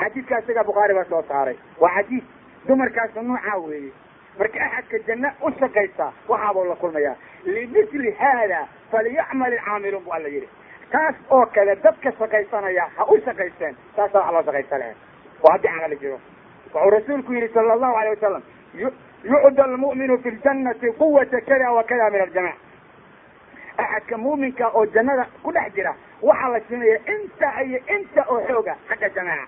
[0.00, 1.56] Xadiidka isaga bukhaari baa soo saaray.
[1.80, 2.24] Waa xadiid
[2.68, 3.92] dumarkaas noocaa weeye
[4.38, 7.14] marka axadka janna u shaqaysa waxaabuu la kulmayaa.
[7.44, 10.48] Limithli haada faliyacmal ilcaamiluun bu alla yidhi.
[10.92, 14.96] Taas oo kale dadka shaqaysanaya ha u shaqaysteen taasaa wax loo shaqaysa lahayd.
[15.42, 16.18] Waa haddii caqli jiro.
[16.74, 18.42] Wuxuu rasuulku yihi sala allahu alayh wasalam
[19.24, 22.54] yucda almu'minu fi ljannati quwata kada wa kada min aljamac
[23.78, 28.76] axadka muuminka oo jannada ku dhex jira waxaa la siinaya inta iyo inta oo xooga
[28.88, 29.46] xagga jamaaca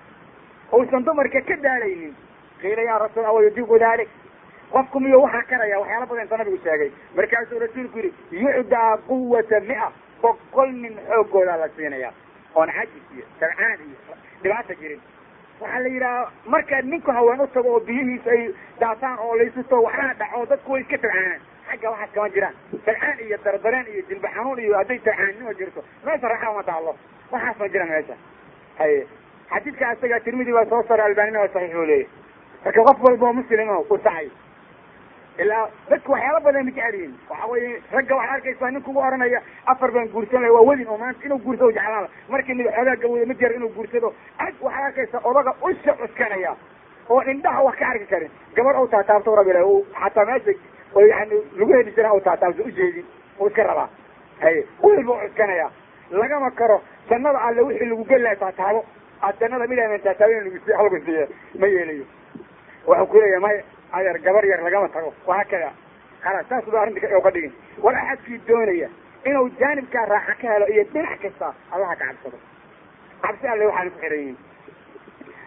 [0.73, 2.15] uusan dumarka ka daalaynin.
[2.61, 4.09] Qiila ya rasuul awa yudiiqu dalik
[4.73, 6.91] qofku miyuu waxaa karaya waxyaala badan inta nabigu sheegay.
[7.17, 9.91] Markaasuu rasuulku yihi yucdaa quwata mia
[10.23, 12.11] boqol nin xoogoodaa la siinaya.
[12.55, 15.01] Oon cajis iyo sabcaan iyo dhibaata jirin.
[15.61, 20.15] Waxaa la yidhaha markaa ninku haween u tago oo biyihiisa ay daataan oo laysuto waxbana
[20.15, 21.41] dhaco dadku way iska tabcaanaan
[21.75, 22.55] xagga waxaas kama jiraan.
[22.87, 25.85] Sabcaan iyo dardareen iyo jilba xanuun iyo hadday tabcaannimo jirto.
[26.05, 26.97] Meesha raxa uma taallo.
[27.33, 28.15] Waxaas ma jira meesha.
[28.79, 29.07] Haye.
[29.51, 32.09] Xadiidka isaga tirmidi waa soo saray albanina waa saxiix u leeyahy
[32.65, 34.31] marka qof walba oo muslimo u sacay
[35.39, 39.41] ilaa dadku waxyaala badan ma jecel yihiin waxa weye ragga waxaad arkaysaa nin kugu oranaya
[39.67, 43.35] afar baan guursanaya waa wedin oo maanta inuu guursado jeclaala markii mid xoogaa gawooda ma
[43.35, 44.15] jira inuu guursado.
[44.39, 46.57] Ag waxaad arkaysaa odaga usha cuskanaya
[47.09, 48.31] oo indhaha wax ka arki karin.
[48.57, 49.53] Gabar ou taataabto rabi
[50.01, 50.53] xataa meesha
[51.01, 53.05] yani lagu heli jira u taataabto ujeedin
[53.41, 53.89] uu iska rabaa.
[54.41, 55.71] Haye welba u cuskanaya
[56.11, 56.83] lagama karo.
[57.11, 58.85] Jannada alle wixii lagu gelaya taataabo
[59.23, 61.27] aad jannada midaamen taataabin lagu siiya
[61.59, 62.05] ma yeelayo.
[62.87, 65.15] Waxuu ku leeyahay maya adeer gabar yar lagama tago.
[65.27, 65.73] Wahaakada
[66.23, 67.53] khalas saas ba arrinta ka dhigin.
[67.83, 68.89] War axadkii doonaya
[69.25, 72.39] inuu jaanibkaa raaxa ka helo iyo dhinac kasta allaha ka cabsado.
[73.23, 74.37] Cabsi alle waxaana ku yihiin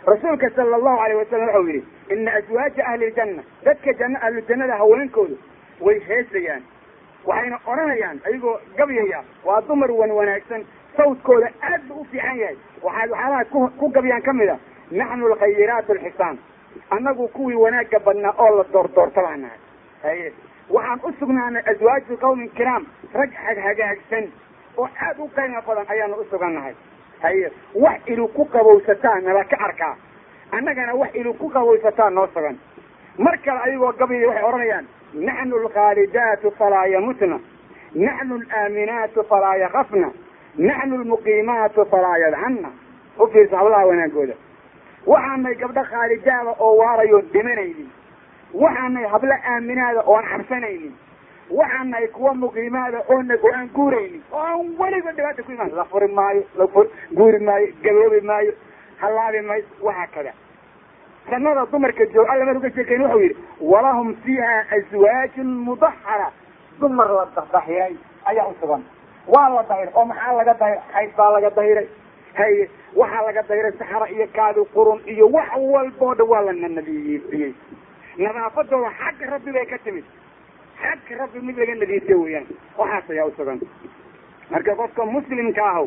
[0.08, 1.84] rasuulka sala allahu alayh wasalam waxau yihi
[2.16, 5.38] ina aswaaja ahli ljanna dadka janna ahlu jannada haweenkoodu
[5.82, 6.64] way heesayaan
[7.26, 10.66] waxayna odhanayaan ayagoo gabyaya waa dumar wan wanaagsan
[10.98, 14.58] sawdkooda aad bu u fiican yahay waxaa waxyaalaha ku ku gabyaan ka mid a
[15.02, 16.38] naxnu alkhayiraat alxisaan
[16.98, 19.60] annagu kuwii wanaagga badnaa oo la doordoorta baa nahay
[20.04, 20.34] haye
[20.70, 22.86] waxaan u sugnaanay aswaaju qawmin kiraam
[23.22, 24.32] rag haghagaagsan
[24.78, 26.74] oo aad u qaymo badan ayaanu u sugannahay
[27.22, 27.52] haye
[27.86, 29.96] wax ilu ku qabowsataa nala ka arkaa
[30.52, 32.58] annagana wax ilu ku qabowsataa noo sugan
[33.18, 37.40] mar kale ayagoo gabyaya waxay odhanayaan naxnu alkhaalidaatu falaa yamutna
[37.96, 40.12] naxnu alaaminaatu falaa yakafna
[40.58, 42.70] naxnu almuqiimaatu falaa yadcanna
[43.20, 44.34] u fiirsa hablaha wanaagooda.
[45.08, 47.90] Waxaanay gabdho khaalidaada oo waarayoon dhimanaynin
[48.54, 50.94] waxaanay hablo aaminaada oon cabsanaynin
[51.60, 54.22] waxaan nahay kuwa muqiimaada oona oo aan guuraynin.
[54.32, 55.72] Oo aan weliba dhibaata ku imaan.
[55.76, 56.68] La furi maayo la
[57.18, 58.52] guuri maayo gaboobi maayo
[59.02, 60.34] halaabi maayo wahaa kada
[61.30, 63.38] jannada dumarka joog alla mar uga sheekayn wuxuu yidhi
[63.72, 66.30] walahum fiiha aswaajun mudaxara
[66.80, 67.94] dumar la dahiray
[68.32, 68.84] ayaa usugan
[69.36, 71.88] waa la dahiray oo maxaa laga dahiray xayd baa laga dahiray
[72.40, 72.70] haye
[73.02, 77.54] waxaa laga dahiray saxara iyo kaadi qurun iyo wax walboo dhan waa la nadiifiyey
[78.26, 80.06] nadaafadooda xagga rabbi bay ka timid.
[80.82, 82.48] Xagga rabbi mid laga nadiifiye weeyaan.
[82.80, 83.60] Waxaas ayaa usugan
[84.52, 85.86] marka qofka muslimka ahow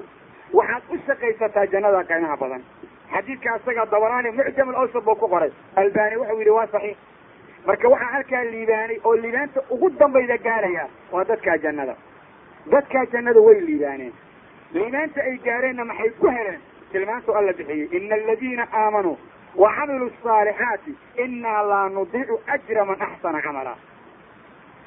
[0.58, 2.62] waxaad u shaqaysataa jannada qiimaha badan
[3.14, 5.50] xadiidka asaga dabaraani mucjam alawsad buu ku qoray.
[5.76, 6.96] Albani wuxuu yidhi waa saxiix.
[7.66, 11.94] Marka waxaa halkaa liibaanay oo liibaanta ugu dambayda gaaraya waa dadkaa jannada.
[12.72, 14.12] Dadkaa jannada way liibaaneen.
[14.74, 16.60] Liibaanta ay gaareenna maxay ku heleen?
[16.92, 17.88] Tilmaantu alla bixiyey.
[17.96, 19.16] Ina aladiina aamanuu
[19.56, 20.92] wa camiluu asaalixaati
[21.24, 23.74] inaa laa nudiicu ajra man axsana camala.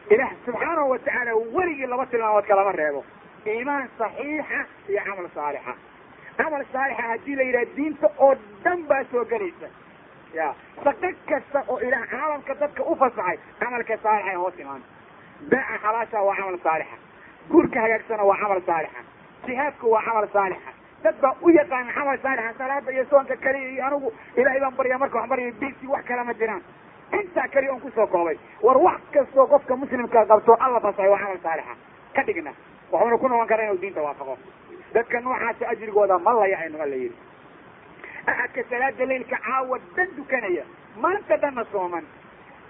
[0.10, 3.04] Ilaah subxaanahu watacaala weligii laba tilmaamood kalama reebo.
[3.48, 4.60] Iimaan saxiixa
[4.90, 5.74] iyo camal saalixa
[6.38, 9.68] camal saalixa haddii la yidhaha diinta oo dhan baa soo gelaysa.
[10.34, 14.82] Ya shaqo kasta oo ilaah caalamka dadka u fasaxay camalka saalixa hoos imaan.
[15.50, 16.98] Beeca xalaasha waa camal saalixa
[17.52, 19.02] guurka hagaagsana waa camal saalixa
[19.48, 20.72] jihaadku waa camal saalixa
[21.04, 24.98] dad baa u yaqaana camal saalixa salaada iyo soonka kaliya iyo anigu ilaahay baan baryaa
[25.04, 26.62] marka wax barya bisi wax kale ma jiraan.
[27.20, 31.20] Intaa kaliya on ku soo koobay war wax kastoo qofka muslimka qabto alla fasaxay waa
[31.24, 31.76] camal saalixa
[32.16, 32.52] ka dhigna
[32.92, 34.38] waxuuna ku noqon karaa inuu diinta waafaqo
[34.94, 37.18] dadka noocaasa ajrigooda ma layacayno alla yidhi?
[38.28, 40.64] Axadka salaada leylka caawa dhan dukanaya.
[41.02, 42.06] Maanta dhanna sooman.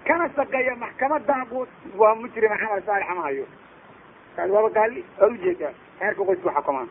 [0.06, 1.66] Kana shaqeeya maxkamadaanku
[2.00, 3.46] waa mujrima camal saalixa ma hayo?
[4.36, 6.86] Kaas waaba gaali waa u jeedaa heerka qoysku xukumaa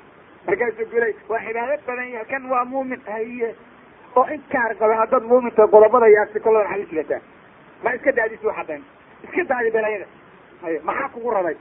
[0.47, 2.25] markaasuu gulay waa cibaado badan yahay.
[2.31, 3.55] Kan waa muumin haye.
[4.15, 7.21] Oo inkaar qaba haddaad muuminta qodobada iyo artikolada maxaad islataa
[7.83, 8.81] ma iska daadis waxadan
[9.23, 10.05] iska daadi belayada
[10.61, 11.55] haye maxaa kugu rabay?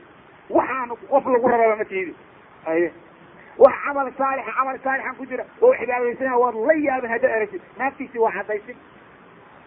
[0.51, 2.15] Waxaan qof lagu rababa ma tiidi.
[2.67, 2.93] Haye
[3.59, 5.45] wax camal saalixa camal saalixan ku jira.
[5.62, 8.77] Oo cibaadaysana waad la yaabin haddaad aragtid naaftiisi waa caddaysin.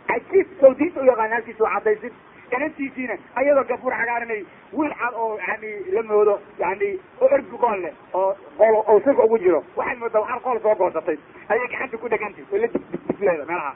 [0.08, 2.14] Cajiib sow diinta u yaqaan naaftiisi waa caddaysin.
[2.56, 6.90] Inantiisiina ayadoo gafuur cagaaranay wiil cad oo yani la moodo yani
[7.22, 9.64] oo erbigoon leh oo qolo oo sirka ugu jiro.
[9.76, 11.18] Waxaad moodaa waxaad qool soo goosatay.
[11.50, 13.74] Ayay gacanta ku dhegantay oo la digdigleeda meelaha.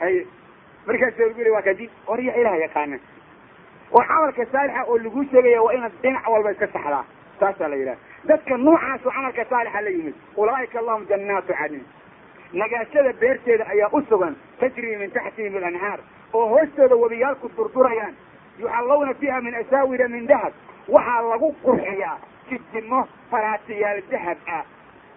[0.00, 0.26] Haye
[0.86, 2.98] markaas guli waa kadib orya ilaha yaqaana.
[3.92, 7.04] Oo camalka saalixa oo lagu sheegaya waa inaad dhinac walba iska saxdaa.
[7.40, 11.84] Saasaa la yidhaha dadka noocaasu camalka saalixa la yimid ulaaika lahum jannaatu cadin
[12.52, 16.00] nagaashada beerteeda ayaa u sugan tajri min taxtihim alanhaar
[16.34, 18.14] oo hoostooda webiyaalku durdurayaan.
[18.60, 20.52] Yuxallawna fiiha min asaawira min dahab
[20.88, 22.16] waxaa lagu qurxiyaa
[22.50, 24.64] jijimo faraatiyaal dahab ah.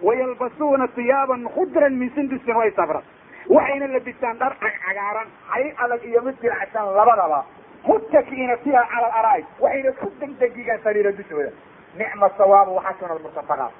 [0.01, 3.01] Wayalbasuuna tiyaaban khudran min sundusin way sabra
[3.49, 7.45] waxayna labistaan dhar cagcagaaran cay adag iyo mid dilacsan labadaba.
[7.87, 11.51] Muttakiina fiiha cala alaraa'ik waxayna ku degdegigaan sariira dushooda
[11.97, 13.71] nicma sawaabu waxasuna almurtafaqaat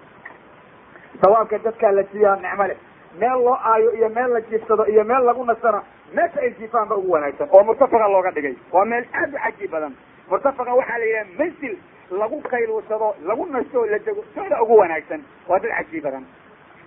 [1.22, 2.78] sawaabka dadkaa la siiyaa nicmo leh.
[3.20, 5.82] Meel loo aayo iyo meel la jiifsado iyo meel lagu nasana
[6.14, 7.48] meesha ay jiifaan ba ugu wanaagsan.
[7.52, 8.56] Oo murtafaqa looga dhigay.
[8.72, 9.94] Waa meel aad u cajiib badan.
[10.30, 11.78] Murtafaqa waxaa la yidhaha mansil
[12.12, 15.22] lagu qayluusado lagu nasto la dego sooda ugu wanaagsan.
[15.48, 16.26] Waa dad cajiib badan.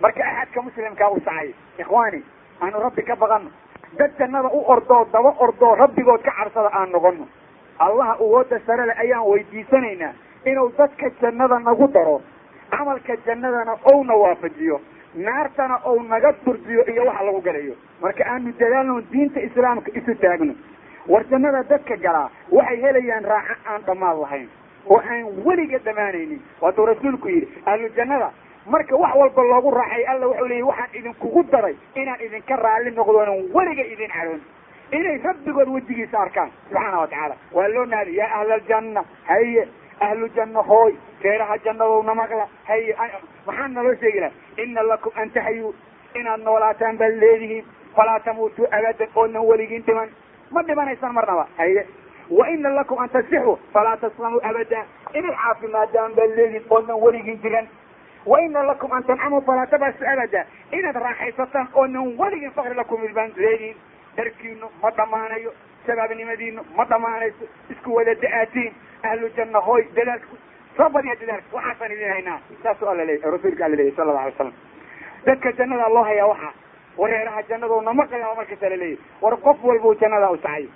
[0.00, 2.22] Marka axadka muslimkaa u sacay ikhwaani
[2.62, 3.50] aanu rabbi ka baqano
[3.98, 7.28] dad jannada u ordoo daba ordoo rabbigood ka carsada aan noqono
[7.78, 10.12] allaha uwooda sare leh ayaan weydiisanaynaa
[10.44, 12.20] inuu dadka jannada nagu daro
[12.70, 14.80] camalka jannadana ouna waafajiyo
[15.14, 17.74] naartana ou naga turdiyo iyo waxa lagu galayo.
[18.02, 20.54] Marka aanu dadaalno diinta islaamka isu taagno.
[21.08, 24.48] War jannada dadka galaa waxay helayaan raaxo aan dhammaad lahayn
[24.90, 26.40] oo aan weliga dhammaanaynin.
[26.60, 28.30] Waatuu rasuulku yidhi ahlu jannada
[28.66, 33.38] marka wax walba loogu raaxay alla wuxuu leeyahy waxaan idinkugu daray inaan idinka raalli noqdoonan
[33.54, 34.40] weliga idin caroon.
[34.92, 39.68] Inay rabbigood wejigiisa arkaan subxaana wa tacaala waa loo naadi yaa ahla aljanna haye
[40.00, 42.96] ahlu janna hooy reeraha jannadowna maqla haye
[43.46, 44.30] maxaa naloo sheegi
[44.64, 45.74] ina lakum an taxyuu
[46.14, 47.64] inaad noolaataan baad leedihiin
[47.96, 50.08] falaa tamuutuu abadan oodnan weligiin dhiman
[50.50, 51.86] ma dhimanaysaan marnaba haye
[52.30, 57.68] wa ina lakum an tasixuu falaa taslamuu abada inay caafimaadaan baad leedihiin oodnan weligiin jiran
[58.26, 63.32] wa ina lakum an tancamuu falaa tabasu abada inaad raaxaysataan oodnan weligiin fakri lakum baan
[63.36, 63.76] leedihiin
[64.16, 65.52] darkiinu ma dhammaanayo
[65.86, 68.72] shabaabnimadiinu ma dhammaanayso isku wada da'aatiin
[69.10, 70.26] ahlu janna hooy dadaalka
[70.76, 74.36] soo badiya dadaalka waxaasaan idin haynaa saasuu alla leeyay rasuulka alla leeyay sala allahu alay
[74.36, 74.52] slam
[75.26, 76.52] dadka jannada loo hayaa waxaa
[77.02, 80.66] wareeraha jannaduna ma qalaaba markasta la leeyahy war qof walbau jannada u sacay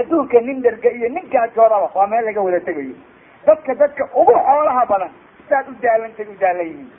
[0.00, 2.94] adduunka nin dherga iyo nin gaajoodaba waa meel laga wada tegayo
[3.46, 5.10] dadka dadka ugu xoolaha badan
[5.48, 6.90] saad u daalantay u daalan yihiin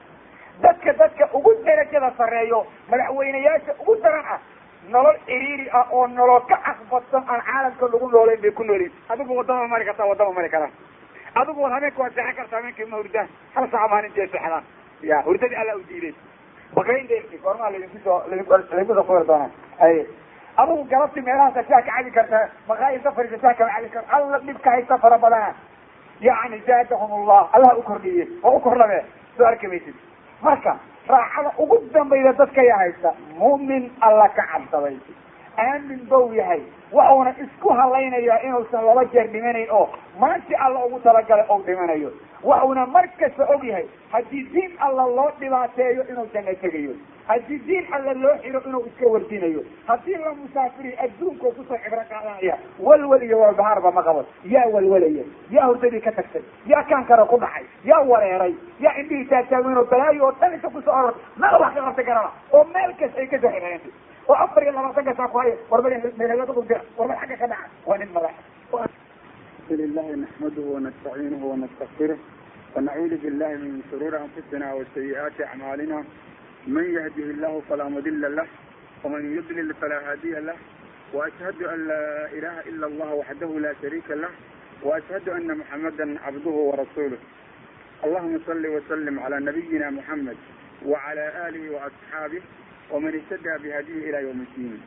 [0.65, 2.59] dadka dadka ugu darajada sarreeyo
[2.91, 4.39] madaxweyneyaasha ugu daran ah
[4.91, 9.37] nolol ciriiri ah oo nolol ka casbadsan aan caalamka lagu noolayn bay ku noolyiin adigu
[9.37, 10.69] waddama mari kartaa waddama mari karaa
[11.41, 13.27] adigu wad habeenka waad seexan kartaa habeenkii ma hurdaan.
[13.55, 14.63] Hal saaca maalintii seexdaan.
[15.01, 16.13] Ya hurdadii alla u diiday
[16.75, 20.05] bakayndeelki goormaa laydinku soo laydinku soo fuuri doonaa ay
[20.57, 24.15] adigu galabti meelahaasa saa ka cabi kartaa maqaayisa fariisa saa kama cabi karta.
[24.17, 25.53] Alla dhibka haysta fara badana.
[26.21, 28.99] Yani zaadahum allah allah u kordhiye oo u kordhabe
[29.37, 29.95] soo arki maysid.
[30.41, 33.13] Marka raaxada ugu dambayda dadkaya haysta.
[33.39, 34.97] Mu'min alla ka cabsaday
[35.57, 36.61] aamin bow yahay
[36.93, 39.85] waxuuna isku halaynayaa inuusan laba jeer dhimanayn oo
[40.19, 42.11] maanti alla ugu talagalay ou dhimanayo.
[42.43, 46.93] Waxuuna mar kasta og yahay haddii diin alla loo dhibaateeyo inuu janno tegayo.
[47.27, 49.61] Haddii diin alla loo xiro inuu iska wardinayo.
[49.87, 54.25] Haddii la musaafiriy adduunka ku soo cibro qaadanaya walwal iyo walbahaarba ma qabo
[54.55, 55.23] yaa walwalaya
[55.55, 56.41] yaa hurdadii ka tagtay
[56.73, 58.53] yaa kaan kale ku dhacay yaa wareeray
[58.85, 61.15] yaa indhihii taagtaageynoo balaayo oo dhan inta ku soo oror
[61.61, 63.91] wax ka qabta garaba oo meel kasta ay ka soo xirayantay
[64.27, 68.09] oo afar iyo labaatan ka saakuhaye warmay meelelada udira warmay xagga ka dhaca waa nin
[68.15, 68.35] madax.
[68.73, 72.19] Alhamdulilahi naxmaduhu wanastaciinuhu wanastakfiruh
[72.75, 76.03] wanacuudu billahi min shuruuri anfusina wasayiaati acmaalina
[76.67, 78.47] man yahdihi illahu falaa mudila lah
[79.03, 80.57] waman yudlil falaa haadiya lah.
[81.13, 84.31] Waashhadu an laa ilaha ila allah waxdahu la shariika lah.
[84.83, 87.19] Waashhadu ana muxamada cabduhu warasuuluh
[88.03, 90.37] allahuma salli wasalim calaa nabiyina muxamed
[90.83, 92.43] wacala alihi waasxaabih
[92.90, 94.80] ومن اهتدى بهديه الى يوم الدين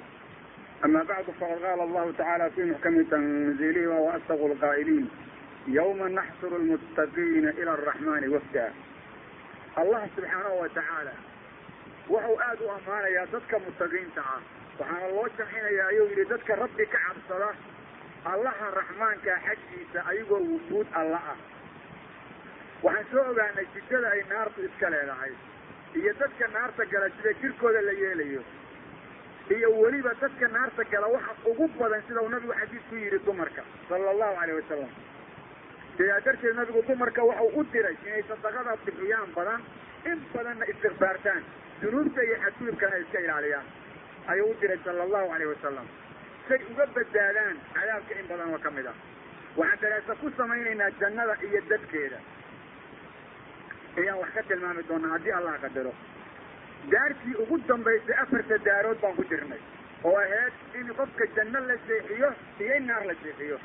[0.85, 5.09] أما بعد فقد قال الله تعالى في محكم تنزيله وهو أصدق القائلين
[5.67, 8.73] يوم نحشر المتقين إلى الرحمن وفدا
[9.77, 11.11] الله سبحانه وتعالى
[12.11, 14.41] wuxuu aada u ammaanayaa dadka mutaqiinta ah
[14.79, 17.49] waxaana loo jamcinayaa ayuu yidhi dadka rabbi ka cabsada
[18.33, 21.37] allaha raxmaankaa xaggiisa ayagoo wujuud alla ah
[22.85, 25.31] waxaan soo ogaanay jidada ay naartu iska leedahay
[25.94, 28.42] iyo dadka naarta gala sida jirkooda la yeelayo
[29.56, 33.62] iyo weliba dadka naarta gala waxa ugu badan sida uu nabigu xadiis ku yidhi dumarka
[33.88, 34.90] sala allahu alayh wasalam
[35.96, 39.60] sidaa darteed nabigu dumarka waxau u diray inay sadaqada bixiyaan badan
[40.10, 41.42] in badanna istikbaartaan
[41.82, 43.66] dunuubta iyo xadgudubkana iska ilaaliyaan
[44.32, 45.86] ayuu u diray sala allahu alayh wasalam
[46.48, 48.94] say uga badbaadaan cadaabka in badan oo ka mid ah.
[49.56, 52.18] Waxaan daraasa ku samaynaynaa jannada iyo dadkeeda
[53.98, 55.92] ayaan wax ka tilmaami doonaa haddii allah qadaro
[56.92, 59.60] daartii ugu dambaysay afarta daarood baan ku jirnay
[60.04, 62.30] oo ahayd in qofka janno la seexiyo
[62.60, 63.58] iyo in naar la seexiyo.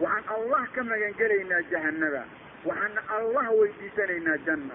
[0.00, 2.22] Waxaan allah ka magangelaynaa jahanaba
[2.64, 4.74] waxaana allah weydiisanaynaa janna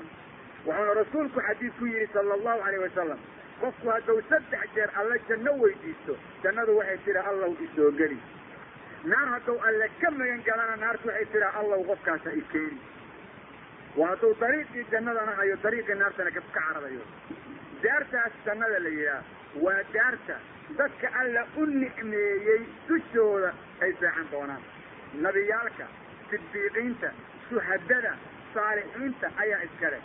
[0.65, 3.19] wuxuuna rasuulku xadiid ku yidhi sala allahu alayh wasalam
[3.62, 8.19] qofku hadduu saddex jeer alle janno weydiisto jannadu waxay tidhaa allow isoo geli.
[9.12, 12.77] Naar hadduu alle ka magan galana naartu waxay tidhaa allow qofkaasa i keeni
[13.97, 17.03] waa hadduu dariiqii jannadana hayo dariiqii naartana ka cararayo
[17.84, 19.23] daartaas jannada la yidhaah
[19.65, 20.36] waa daarta
[20.79, 23.51] dadka alla u nicmeeyey dushooda
[23.84, 24.63] ay seexan doonaan
[25.25, 25.86] nabiyaalka
[26.29, 27.10] sidiiqiinta
[27.49, 28.13] shuhadada
[28.53, 29.99] saalixiinta ayaa iskale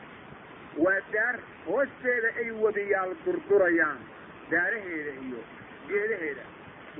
[0.84, 1.36] waa daar
[1.68, 3.98] hoosteeda ay webiyaal durdurayaan
[4.52, 5.40] daaraheeda iyo
[5.88, 6.44] geedaheeda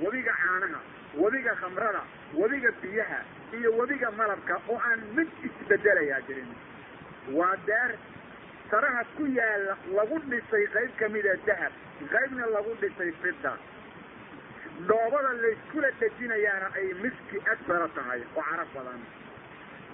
[0.05, 0.79] webiga caanaha
[1.21, 2.01] webiga khamrada
[2.41, 3.19] webiga biyaha
[3.59, 6.49] iyo webiga malabka oo aan mid isbedelayaa jirin
[7.37, 7.91] waa daar
[8.71, 11.71] saraha ku yaalla lagu dhisay qayb kamida dahab
[12.13, 13.53] qaybna lagu dhisay fida
[14.89, 19.01] dhoobada layskula dhejinayaana ay miski asfara tahay oo carab badan.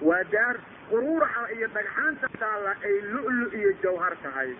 [0.08, 0.56] Waa daar
[0.90, 4.50] quruuraxa iyo dhagxaanta taalla ay lu'lu iyo jawhar tahay.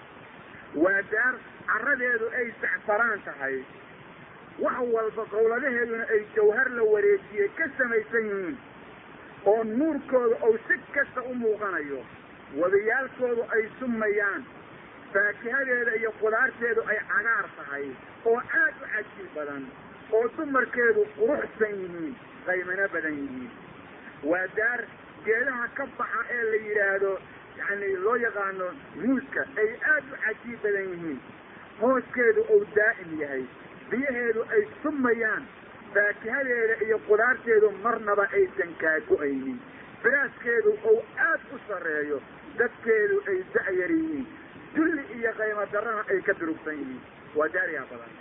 [0.74, 1.34] Waa daar
[1.70, 3.56] caradeedu ay sacfaraan tahay.
[4.64, 8.56] Wax walba qowladaheeduna ay jawhar la wareejiyey ka samaysan yihiin
[9.52, 12.02] oo nuurkooda ou si kasta u muuqanayo
[12.54, 14.44] wadayaalkoodu ay sumayaan
[15.12, 17.86] faakihadeeda iyo qudaarteedu ay cagaar tahay
[18.30, 19.64] oo aad u cajiib badan
[20.12, 22.14] oo dumarkeedu quruxsan yihiin
[22.46, 23.50] qaymano badan yihiin.
[24.30, 24.80] Waa daar
[25.26, 27.12] geedaha ka baxa ee la yidhaahdo
[27.58, 28.68] yani loo yaqaano
[29.02, 31.20] muuska ay aad u cajiib badan yihiin.
[31.80, 33.44] Hooskeedu ou daa'im yahay
[33.90, 35.42] biyaheedu ay sumayaan
[35.94, 39.58] faakihadeeda iyo qudaarteedu marnaba aysan kaago-aynin
[40.06, 40.96] firaaskeedu ou
[41.28, 42.18] aad u sarreeyo
[42.58, 44.26] dadkeedu ay da'yar yihiin.
[44.76, 47.00] Dulli iyo qaymo darrana ay ka durugsan yihiin.
[47.36, 48.12] Waa daariyaa badan.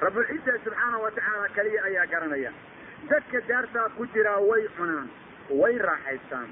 [0.00, 2.52] Rabbulciisa subxaana wa tacaala kaliya ayaa garanaya
[3.10, 5.08] dadka daartaa ku jiraa way cunaan
[5.60, 6.48] way raaxaystaan.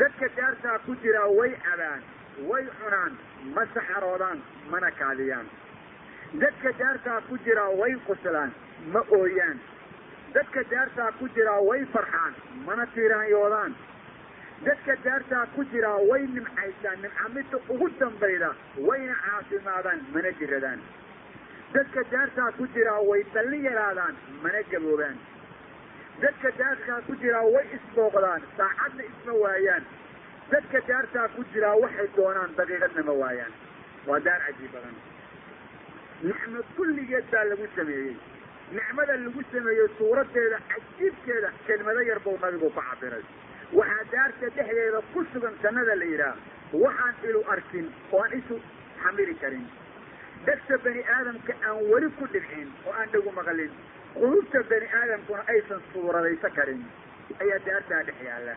[0.00, 2.02] Dadka daartaa ku jiraa way cabaan
[2.50, 3.12] way cunaan
[3.56, 4.38] ma saxaroodaan
[4.72, 5.46] mana kaadiyaan.
[6.44, 8.52] Dadka daartaa ku jiraa way quslaan
[8.92, 9.60] ma ooyaan
[10.34, 12.34] dadka daartaa ku jiraa way farxaan
[12.66, 13.74] mana tiiraanyoodaan
[14.68, 18.50] dadka daartaa ku jiraa way nimcaysaan nimcamidda ugu dambayda
[18.88, 20.80] wayna caafimaadaan mana jiradaan.
[21.74, 25.16] Dadka daartaa ku jiraa way dallin yaraadaan mana gaboobaan.
[26.22, 29.84] Dadka daartaa ku jiraa way isbooqdaan saacadna isma waayaan.
[30.52, 33.52] Dadka daartaa ku jiraa waxay doonaan daqiiqadna ma waayaan.
[34.06, 34.96] Waa daar cajiib badan.
[36.22, 38.16] Nicmo kulligeed baa lagu sameeyey
[38.76, 43.22] nicmada lagu sameeyey suuradeeda cajiibkeeda kelmado yar buu nabigu ku cabiray
[43.78, 46.36] waxaa daarta dhexdeeda ku sugan jannada la yidhaah
[46.84, 48.56] waxaan ilu arkin oo aan isu
[49.02, 49.66] xamili karin.
[50.46, 53.72] Dhegta bani aadamka aan weli ku dhibcin oo aan dhagu maqlin
[54.14, 56.82] qulubta bani aadamkuna aysan suuradaysa karin.
[57.42, 58.54] Ayaa daartaa dhex yaalla.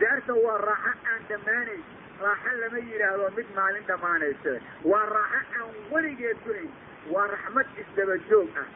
[0.00, 1.82] Daarta waa raaxo aan dhammaanayn.
[2.24, 4.52] Raaxo lama yidhaahdo mid maalin dhammaanayse.
[4.92, 6.70] Waa raaxo aan weligeed dunayn
[7.14, 8.66] waa raxmad isdaba joog ah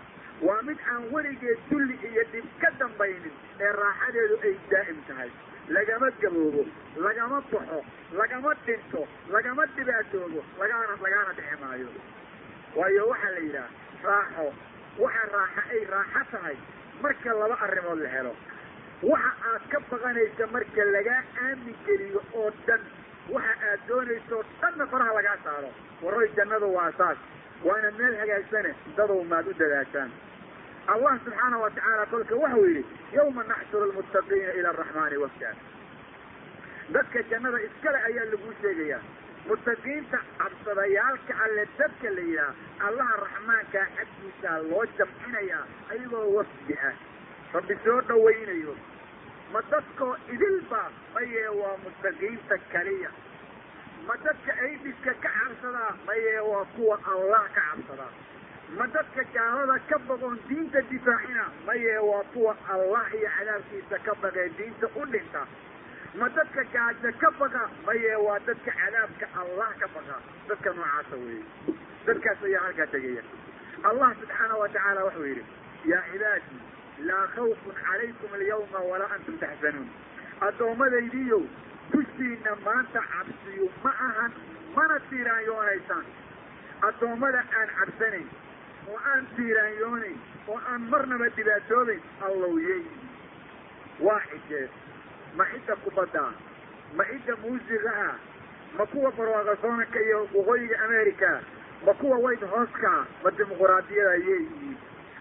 [0.47, 5.31] waa mid aan weligeed dulli iyo dhib ka dambaynin ee raaxadeedu ay daa'im tahay.
[5.77, 6.63] Lagama gaboobo
[7.07, 7.79] lagama baxo
[8.21, 9.03] lagama dhinto
[9.35, 11.89] lagama dhibaatoobo lagaana lagaana dhixi maayo.
[12.79, 13.69] Waayo waxaa la yidhaha
[14.11, 14.47] raaxo
[15.03, 16.57] waxa raaxo ay raaxo tahay
[17.03, 18.33] marka laba arrimood la helo.
[19.11, 22.81] Waxa aad ka baqanaysa marka lagaa aamin geliyo oo dhan
[23.35, 25.71] waxa aad doonayso dhanna faraha lagaa saaro.
[26.03, 27.19] Warroy jannadu waa saas
[27.67, 30.11] waana meel hagaagsane dadow maad u dadaashaan
[30.95, 32.85] allah subxaana wa tacaala kolka waxau yidhi
[33.17, 35.51] yawma naxshuru lmuttaqiina ila araxmaani wafda
[36.97, 39.01] dadka jannada iskale ayaa lagu sheegayaa.
[39.49, 45.63] Muttaqiinta cabsadayaalka alle dadka la yidhaah allaha raxmaankaa xaggiisaa loo jamcinayaa
[45.93, 46.95] ayagoo wafdi ah.
[47.57, 48.75] Rabbi soo dhawaynayo
[49.53, 50.83] ma dadkoo idilba
[51.15, 53.11] mayee waa muttaqiinta kaliya.
[54.07, 58.13] Ma dadka aydiska ka cabsadaa mayee waa kuwa allah ka cabsadaa
[58.77, 64.49] ma dadka gaalada ka baqoon diinta difaacina mayee waa kuwa allah iyo cadaabkiisa ka baqee
[64.59, 65.43] diinta u dhinta.
[66.19, 70.17] Ma dadka gaajo ka baqa mayee waa dadka cadaabka allah ka baqa.
[70.49, 71.45] Dadka noocaasa weeye.
[72.07, 73.23] Dadkaas ayaa halkaa tegaya.
[73.89, 75.45] Allah subxaana wa tacaala wuxuu yidhi
[75.93, 76.61] yaa cibaadii
[77.09, 79.89] laa khawfun calaykum alyawma walaa antum taxzanuun.
[80.47, 81.43] Addoommadaydiiyow
[81.93, 84.33] dushiina maanta cabsiyu ma ahan
[84.77, 86.05] mana tiiraanyoonaysaan
[86.89, 88.29] addoommada aan cabsanayn
[88.91, 90.19] oo aan tiiraanyoonayn
[90.49, 92.83] oo aan marnaba dhibaatoobayn allowyeey
[94.07, 94.67] waa cidee
[95.37, 96.33] ma cidda kubaddaa
[96.99, 98.09] ma cidda muusigaha
[98.79, 101.31] ma kuwa barwaaqasoonanka iyo waqooyiga america
[101.87, 104.77] ma kuwa white hooskaa ma dimuquraadiyada ayay yihiin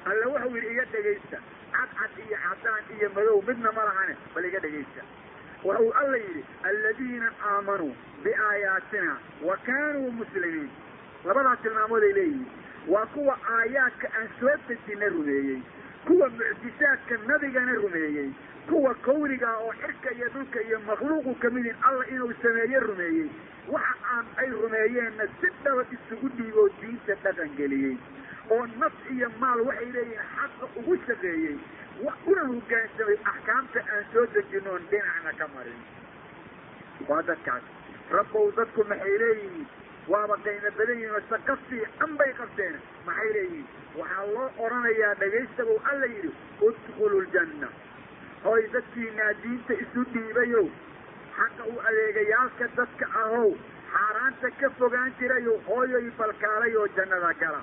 [0.09, 1.37] alle wuxuu yidhi iga dhegaysta
[1.75, 5.01] cadcad iyo cadaan iyo madow midna ma lahane bal iga dhegaysta
[5.63, 7.93] wuxuu alla yidhi aladiina aamanuu
[8.23, 9.17] biaayaatina
[9.49, 10.69] wa kaanuu muslimiin
[11.25, 12.47] labadaas tilmaamood ay leeyihiin
[12.87, 15.61] waa kuwa aayaadka aan soo dejina rumeeyey.
[16.05, 18.29] Kuwa mucjisaadka nabigana rumeeyey.
[18.69, 23.29] Kuwa kawniga oo xirka iyo dhulka iyo makhluuqu kamidin alla inuu sameeye rumeeyey.
[23.67, 27.97] Waxa aan ay rumeeyeenna si dhaba isugu dhiiboo diinta dhaqan geliyey.
[28.49, 31.57] Oo naf iyo maal waxay leeyihiin xaqa ugu shaqeeyey.
[32.31, 35.81] Una hoggaansamay axkaamta aan soo dejinoon dhinacna ka marin.
[37.07, 37.63] Waa dadkaas.
[38.11, 39.67] Rabbow dadku maxay leeyihiin
[40.13, 42.75] waaba qaymo badan yihiin oo shaqo fiican bay qabteen.
[43.07, 43.67] Maxay leeyihiin?
[43.99, 46.31] Waxaa loo odhanayaa dhegaystabow alla yidhi
[46.67, 47.69] udkhulu ljanna
[48.43, 50.65] hoy dadkiinaa diinta isu dhiibayow
[51.37, 53.49] xaqa u adeegayaalka dadka ahow
[53.93, 57.61] xaaraanta ka fogaan jirayow hooyoy balkaalayoo jannada gala.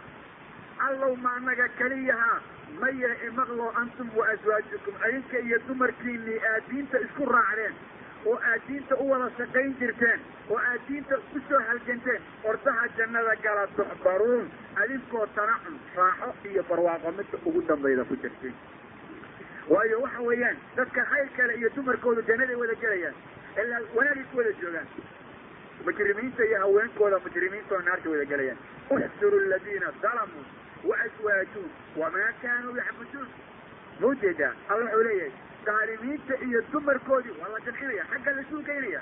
[0.89, 2.39] Allow ma annaga keliyahaa
[2.81, 7.75] maya imaqloo antum wa aswaajukum adinka iyo dumarkiinnii aad diinta isku raacdeen
[8.27, 10.21] oo aad diinta u wada shaqayn jirteen
[10.51, 12.23] oo aad diinta u soo halganteen
[12.53, 14.47] ordaha jannada gala tuxbaruun
[14.83, 18.53] adinkoo tanacum raaxo iyo barwaaqo midka ugu dambayda ku jirtay.
[19.69, 23.15] Waayo waxa weeyaan dadka khayr kale iyo dumarkoodu jannaday wada gelayaan
[23.63, 24.89] ilaa wanaagay ku wada joogaan.
[25.85, 28.59] Mujrimiinta iyo haweenkooda mujrimiinta oo naarta wada gelayaan.
[28.91, 30.45] Uxsuru aladiina dalamuu
[30.91, 33.29] waaswaajuun wamaa kaanuu yacbuduun.
[34.01, 35.33] Ma u jeedaa alla wuxuu leeyahay
[35.69, 39.01] daalimiinta iyo dumarkoodii waa la jamcinaya xagga la suugaynaya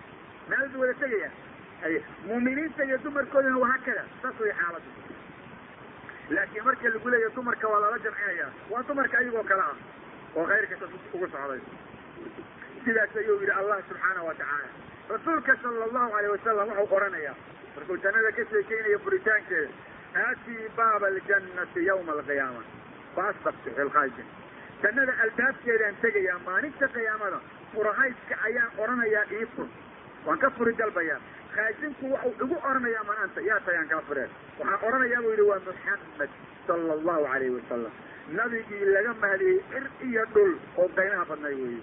[0.50, 1.30] meeladu wada tegaya
[1.86, 1.94] ay
[2.26, 4.90] muuminiinta iyo dumarkoodina waa hakada saas way xaaladu
[6.36, 9.76] laakiin marka lagu leeyahay dumarka waa lala jamcinaya waa dumarka ayagoo kale ah
[10.36, 11.60] oo khayrka sa ugu socday
[12.84, 14.68] sidaas ayuu yidhi allah subxaana wa tacaala
[15.14, 17.34] rasuulka sala allahu alayh wasalam wuxuu oranayaa
[17.76, 19.70] markuu jannada ka sheekeynayo buritaankeeda
[20.26, 22.62] aatii baaba aljannati yawma alqiyaama
[23.16, 24.26] faastaftiu lkhaajin
[24.82, 27.38] jannada albaabkeedaan tegayaa maalinta qiyaamada
[27.74, 29.66] furahayska ayaan odhanayaa ii fur
[30.26, 31.20] waan ka furi dalbayaa
[31.56, 34.30] khaajinku waxau igu odhanayaa man anta yaa tayaan kaa fureen.
[34.58, 36.30] Waxaan odhanayaa buu yidhi waa muxamed
[36.66, 37.92] sala allahu alayhi wasalam
[38.38, 40.52] nabigii laga mahadiyey cir iyo dhul
[40.82, 41.82] oo qaymaha badnay weeye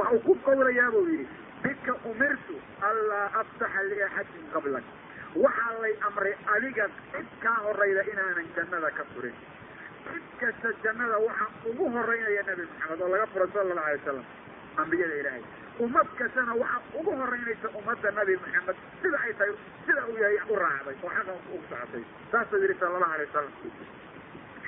[0.00, 1.26] waxau ku qawlayaa buu yidhi
[1.64, 2.56] bika umirtu
[2.90, 4.84] anlaa aftaxa liaxadin qablak
[5.44, 9.34] waxaa lay amray adiga cid kaa horayda inaanan jannada ka furin
[10.12, 14.24] cid kasta jannada waxaa ugu horeynaya nebi maxamed oo laga furo sala allahu alay wasalam
[14.82, 15.42] ambiyada ilaahay.
[15.84, 19.54] Ummad kastana waxaa ugu horeynaysa ummadda nabi maxamed sida ay tahay
[19.86, 22.04] sida uu yahay u raacday oo xaqa ugu socotay.
[22.32, 23.52] Saasuu yidhi sala allahu alay wasalam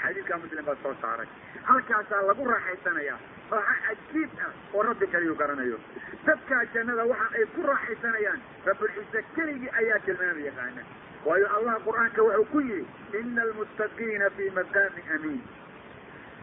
[0.03, 1.29] xadiidkaa muslim baa soo saaray.
[1.69, 3.19] Halkaasaa lagu raaxaysanayaa
[3.51, 5.79] raaxo cajiib ah oo rabbi kaliyu garanayo.
[6.27, 10.83] Dadkaa jannada waxa ay ku raaxaysanayaan rabbulciise keligii ayaa tilmaama yaqaana
[11.27, 15.43] waayo allah qur'aanka wuxuu ku yidhi ina almuttaqiina fii maqaami amiin.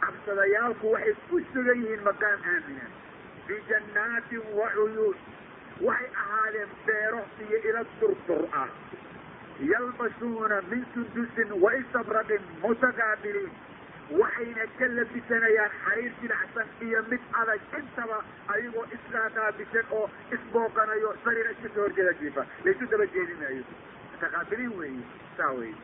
[0.03, 2.85] Cabsadayaalku waxay ku sugan yihiin maqaam aamina
[3.47, 5.17] fii jannaatin wa cuyuun
[5.87, 8.69] waxay ahaadeen beero iyo ila durdur ah.
[9.71, 13.51] Yalbasuuna min sundusin wa istabraqin mutaqaabiliin.
[14.19, 18.23] Waxayna ka labisanayaan xariir jilacsan iyo mid adag intaba
[18.55, 20.07] ayagoo isqaaqaabisan oo
[20.37, 22.45] isbooqanayo sariira iska soo horjeeda jiifa.
[22.65, 23.63] Laysu daba jeedinayo
[24.19, 25.03] mutaqaabiliin weeye
[25.37, 25.75] saa weye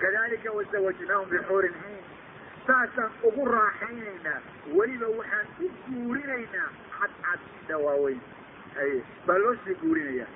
[0.00, 2.04] kadalika wasawajnaahum bixuurin ciin
[2.66, 4.40] saasaan ugu raaxaynaynaa
[4.76, 6.68] weliba waxaan u guurinaynaa
[7.00, 8.20] cadcad dawaaweyn
[8.76, 10.26] haye baa loo sii guurinaya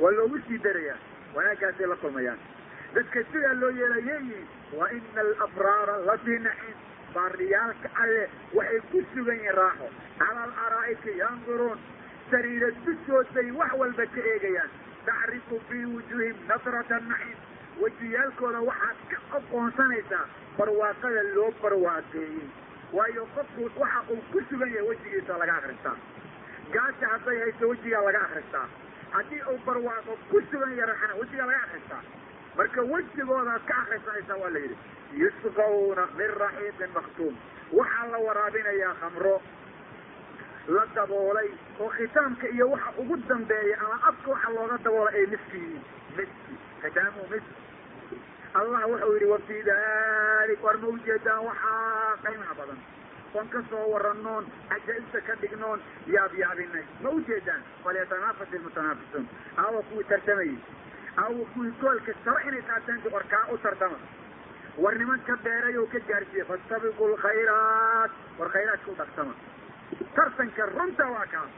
[0.00, 0.98] waa loogu sii darayaa
[1.34, 2.38] wanaaggaasay la kulmayaan
[2.94, 4.46] dadka sidaa loo yeelayeyihin
[4.80, 6.76] wa ina alabraara lafii naciim
[7.14, 9.88] baariyaalka alle waxay ku sugan yihiin raaxo
[10.18, 11.78] cala alaraa'iki yanduruun
[12.30, 14.70] sariira dushooday wax walba ka eegayaan
[15.08, 17.38] tacrifu fii wujuuhim nasrata naciim
[17.82, 20.24] wejiyaalkooda waxaad ka aqoonsanaysaa
[20.58, 22.46] barwaaqada loo barwaaqeeyey
[22.98, 25.96] waayo qofku waxa uu ku sugan yahay wejigiisa laga akristaa
[26.76, 28.66] gaasha hadday hayso wejigaa laga akristaa
[29.16, 32.02] haddii uu barwaaqo ku sugan yahay raxana wejigaa laga akristaa
[32.60, 34.76] marka wejigoodaad ka akrisanaysaa waa la yidhi
[35.22, 37.34] yusqawna min raxiiqin maktuum
[37.80, 39.36] waxaa la waraabinayaa khamro
[40.76, 41.48] la daboolay
[41.80, 45.82] oo khitaamka iyo waxa ugu dambeeya ama afka waxa looga daboolay ay miski yihiin
[46.16, 47.54] miski khitaamuhu miski.
[48.58, 52.78] Allah wuxuu yidhi wa fii dalik war ma ujeedaan waxaa qiimaha badan.
[53.34, 55.80] Oon ka soo waranoon cajaa'ibta ka dhignoon
[56.14, 59.26] yaabyaabinay ma ujeedaan falyatanaafas ilmutanaafisuun
[59.64, 60.56] aawa kuwii tartamayey
[61.16, 63.98] aawa kuwii goolka saba inay qaataan warkaa u tartama.
[64.78, 69.34] War nimanka beeray oo ka gaarsiiye fastabiqu lkhayraat war khayraadka u dhagsama
[70.16, 71.50] tartanka runta waa kaas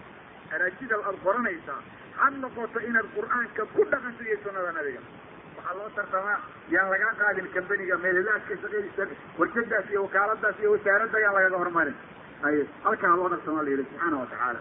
[0.55, 1.81] araajida aad qoranaysaa
[2.21, 5.01] had noqoto inaad qur'aanka ku dhaqanto iyo sunnada nabiga.
[5.57, 6.39] Waxaa loo tartamaa
[6.75, 9.07] yaan lagaa qaadin kambaniga meelilaaska shaqadiisa
[9.39, 11.97] warshadaas iyo wakaaladaas iyo wasaaradda yaan lagaga hormarin.
[12.49, 14.61] Ay halkaa loo dhaqsamaa la yidhi subxaana watacaala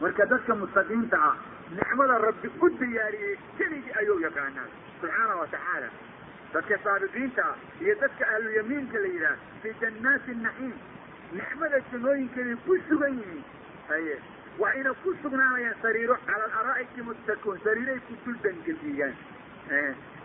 [0.00, 1.34] marka dadka mustaqiinta ah
[1.78, 4.68] nicmada rabbi u diyaariyey keligii ayuu yaqaanaa.
[5.00, 5.88] Subxaana watacaala
[6.54, 10.74] dadka saabiqiinta ah iyo dadka ahlulyamiinka la yidhaah fii jannaati naciim
[11.32, 13.44] nicmada jannooyinkeeday ku sugan yihiin
[13.88, 14.16] haye
[14.58, 19.16] waxayna ku sugnaanayaan sariiro cala alaraa'iki muttakuun sariiray ku dul dangeliiyaan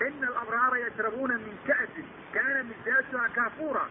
[0.08, 3.86] ina alabraara yashrabuuna min ka'sin kaana misaasuha kaafuura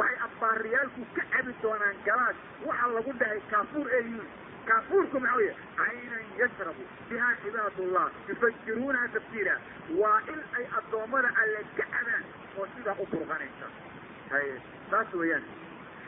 [0.00, 2.36] waxay abbaariyaalku ka cabi doonaan galaas
[2.68, 4.28] waxa lagu dhahay kaafuur eeyuun
[4.68, 9.56] kaafuurku maxaa weye caynan yashrabu bihaa cibaadullah yufajiruunaha tafsiira
[10.02, 12.24] waa in ay addoommada alle cabaan
[12.58, 13.68] oo sidaa u burqanaysa
[14.34, 14.54] haye
[14.90, 15.44] saas weeyaan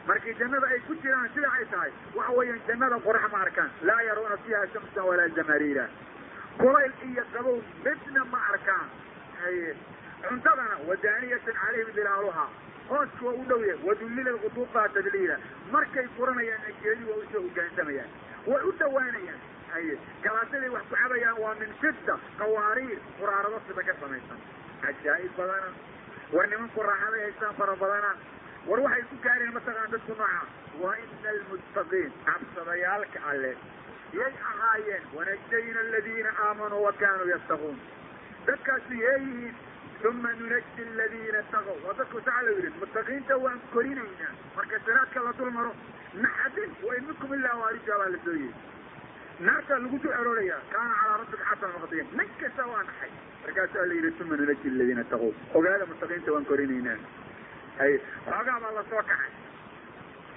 [0.06, 1.90] markii jannada ay ku jiraan sida ay tahay.
[2.14, 3.70] Waxa weeyaan jannada qorax ma arkaan.
[3.82, 5.86] Laa yaruuna fiiha shamsan walaa zamariira
[6.58, 8.88] kulayl iyo qabow midna ma arkaan.
[9.42, 9.74] Haye
[10.28, 12.48] cuntadana wadaaniyatan calayhim dilaaluhaa
[12.88, 13.84] hooska waa u dhow yahay.
[13.88, 15.36] Wadullila quduufaha tadliila.
[15.72, 18.10] Markay furanayaan geedi waa u soo ugaansamayaan.
[18.46, 19.40] Way u dhawaanayaan
[19.74, 22.98] haye galaasaday wax ku cabayaan waa min fidda qawaariir.
[23.20, 24.40] Quraarado sida ka samaysan.
[24.82, 25.70] Cajaa'ib badana.
[26.32, 28.10] War nimanku raaxaday haystaan fara badana
[28.68, 30.40] war waxay ku gaareen mataqaan dadku nooca.
[30.82, 32.10] Wa ina almuttaqiin.
[32.26, 33.52] Cabsadayaalka alle.
[34.18, 35.02] Yay ahaayeen.
[35.16, 37.76] Wanajayna aladiina aamanuu wa kaanuu yattaquun.
[38.46, 39.54] Dadkaasu yeeyihiin
[40.08, 44.32] uma nunaji aladiina taqow waa dadku saca la yidhi muttaqiinta waan korinaynaa.
[44.56, 45.72] Marka siraadka la dul maro
[46.24, 48.54] naxadin wa in minkum ilaa waarija baa la soo yihi
[49.48, 53.10] naartaa lagu dul arooraya kaana calaa rabbika xasan maqdiya nin kasta waa naxay.
[53.44, 56.98] Markaasaa la yidhi uma nunaji aladiina taqow ogaada muttaqiinta waan korinaynaa
[57.82, 59.30] xoogaa baa la soo kacay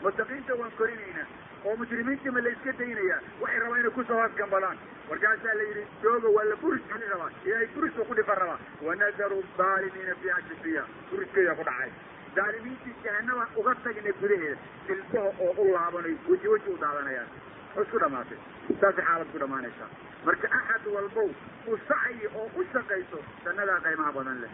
[0.03, 1.27] muttaqiinta waan korinaynaa
[1.65, 4.77] oo mujrimiintii ma la iska daynayaa waxay rabaa inay ku soo hoosgambadaan
[5.09, 9.39] markaasaa la yidhi jooga waa la buris xili rabaa ilaahay burisuu ku dhifan rabaa wanadaru
[9.67, 11.91] aalimiina fiiha jisiya buriskeeda ku dhacay
[12.35, 17.29] daalimiintii jahanabaan uga tagnay gudaheeda silbaha oo u laabanay weji weji u daadanayaan
[17.77, 18.37] oo isku dhamaatay
[18.81, 19.89] saasay xaalad ku dhamaanaysaa
[20.25, 21.29] marka axad walbow
[21.73, 24.51] u sacyi oo u shaqayso jannadaa qaymaha badan leh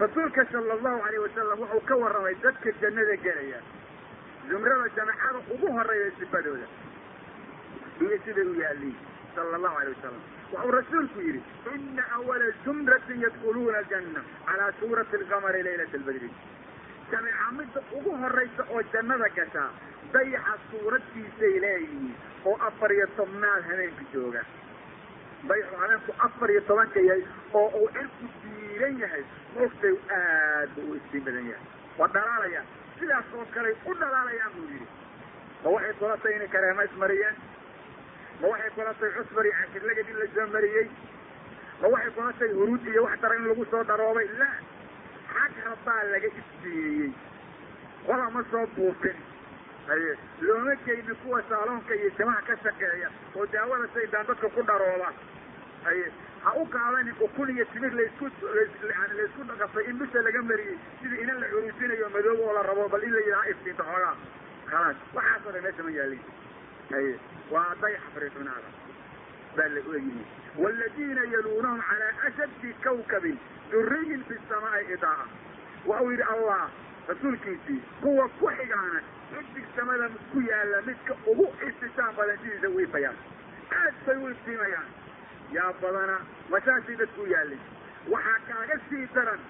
[0.00, 3.60] rasuulka sala allahu alayh wasalam wuxuu ka warramay dadka jannada gelaya.
[4.48, 6.66] Zumrada jamacada ugu horreeya sifadooda.
[8.00, 8.96] Iyo siday u yaaliin
[9.34, 10.22] sala allahu alay wasalam
[10.52, 11.42] wuxuu rasuulku yidhi
[11.74, 16.30] ina awala zumratin yadkuluuna aljanna calaa suurati alqamari laylata albadri.
[17.10, 19.70] Jameeca midda ugu horaysa oo jannada gashaa
[20.12, 22.14] dayaxa suuraddiisay leeyihiin
[22.44, 24.42] oo afar iyo tobnaad habeenka jooga
[25.48, 27.22] dayaxu habeenku afar iyo tobanka yahay
[27.54, 29.24] oo uu cirku diiran yahay.
[29.54, 31.66] Moogtay aad ba u istiin badan yahay.
[31.98, 32.66] Waa dhalaalayaan
[32.98, 34.86] sidaas oo kale u dhalaalayaan buu yidhi.
[35.64, 37.36] Ma waxay kula tahay inay kareema ismariyeen
[38.40, 40.86] ma waxay kula tahay cusbar iyo cashirlagad in la soo mariyey?
[41.82, 44.48] Ma waxay kula tahay huruud iyo wax dara in lagu soo dharoobay la.
[45.32, 47.12] Xag rabbaa laga iftiimiyey.
[48.06, 49.16] Qola ma soo buufin.
[49.88, 55.08] Haye looma geyni kuwa saaloonka iyo jamaha ka shaqeeya oo daawada shaydaan dadka ku dharooba
[56.44, 60.42] ha u qaadanin ukun iyo timir la isku yani la isku dhaqafay in dusha laga
[60.42, 64.14] mariyey sidii inan la curuusinayo madoob oo la rabo bal in la yidhaha iftiinta xoogaa
[64.70, 66.20] khalaas waxaasoo dhan meesha ma yaalin.
[66.92, 67.12] Haye
[67.50, 68.68] waa dayax fariixunaada
[69.56, 70.24] baa la oyihi
[70.62, 73.38] waaladiina yaluunahum calaa ashaddi kawkabin
[73.72, 75.26] duriyin fi samaa'i idaa'a.
[75.86, 76.62] Waxau yidhi allah
[77.08, 79.00] rasuulkiisii kuwa ku xigaana
[79.32, 83.16] xidig samada ku yaalla midka ugu iftitaan badan sidiisa u ifayaan
[83.78, 84.88] aad bay u iftiimayaan
[85.58, 86.16] yaa badana
[86.54, 87.58] masaasay dadku u yaallay
[88.14, 89.40] waxaa kaaga sii daran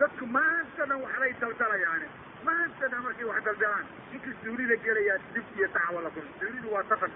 [0.00, 2.08] dadku maanta dhan waxbay daldalayaane
[2.48, 6.84] maanta dhan markay wax daldalaan ninka suulida gelayaa dib iyo dacwa la kulma suulidu waa
[6.92, 7.10] safar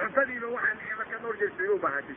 [0.00, 2.16] cuntadiiba waxaa nicmo ka dhowr jeer suuli u baahatay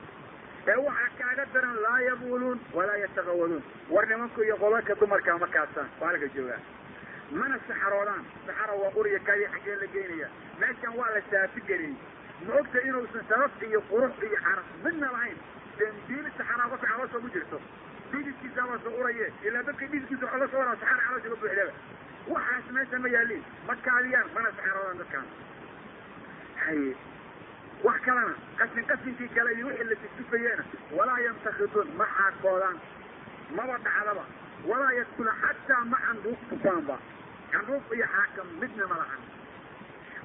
[0.74, 3.64] ee waxaa kaaga daran laa yabuuluun walaa yataqawaduun
[3.96, 5.90] war nimanku iyo qolalka dumarkaa ma kaasaan.
[6.02, 6.60] Waa halka joogaa.
[7.40, 8.24] Mana saxaroodaan.
[8.48, 10.28] Saxaro waa uriya kadi xaggee la geynaya
[10.62, 11.96] meeshan waa la saafi geliyey
[12.48, 14.68] ma ogta inuusan sabab iyo qurux iyo xaraf.
[14.84, 15.38] Midna lahayn.
[15.80, 17.60] Dembiil saxaraa qofka caloosha ku jirto
[18.12, 21.74] dhididkiisaabaa soo uraye ilaa dadka dhididkiisa waxa la soo waraa saxara caloosha ka buuxdaba
[22.34, 25.28] waxaas meesha ma yaaliin ma kaadiyaan mana saxaroodaan dadkaan.
[26.66, 26.92] Haye
[27.88, 30.64] wax kalena qashin qashinkii kale iyo wixii la tustufayeena
[30.98, 32.78] walaa yantakituun ma xaakoodaan
[33.58, 34.24] maba dhacdaba
[34.70, 36.98] walaa yadkula xataa ma candhuuf tufaanba.
[37.52, 39.22] Candhuuf iyo xaakam midna ma lahan.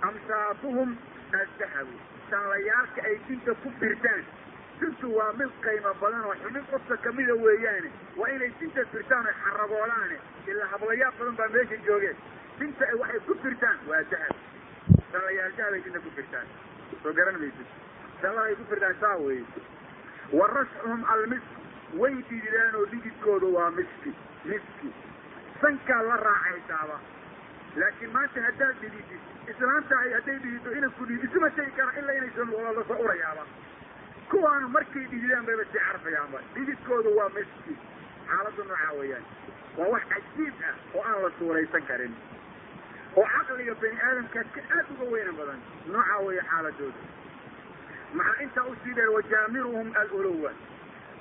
[0.08, 0.96] Amsaatuhum
[1.32, 1.94] addahabu
[2.30, 4.24] sanlayaalka ay dinta ku firtaan
[4.80, 7.90] dintu waa mid qaymo badan oo xubin qofka kamida weeyaane.
[8.16, 10.16] Waa inay dinta firtaan oy xaraboodaane
[10.50, 12.16] ilaa hablayaal badan baa meesha joogeen.
[12.60, 14.36] Dinta ay waxay ku firtaan waa dahab.
[15.12, 16.46] Sanlayaal dahab ay dinta ku firtaan
[17.02, 17.68] soo garan maysid.
[18.22, 19.44] Sanlahay ku firtaan saa weeye.
[20.32, 21.48] Wa rasxuhum almisk
[22.00, 24.14] way dhididaan oo dhididkoodu waa miski.
[24.44, 24.88] Miski.
[25.60, 26.96] Sankaa la raacaysaaba.
[27.76, 29.20] Laakiin maanta haddaad dhididid
[29.52, 33.44] islaantahay hadday dhidido inan ku dhidid isuma tegi kara ilaa inaysan la soo urayaaba
[34.30, 36.38] kuwaanu markay dhididaan bayba sii carfayaanba.
[36.54, 37.74] Dhididkoodu waa miski.
[38.30, 39.24] Xaaladdu noocaa weeyaan.
[39.78, 42.14] Waa wax cajiib ah oo aan la suuraysan karin.
[43.16, 45.60] Oo caqliga bani aadamka ka aad uga weyna badan.
[45.92, 47.00] Noocaa weeye xaaladooda.
[48.18, 50.52] Maxaa intaa u sii dheer wajaamiruhum aluluwa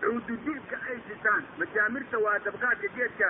[0.02, 1.44] cuududiibka ay sitaan.
[1.60, 3.28] Majaamirta waa dabqaadka geedka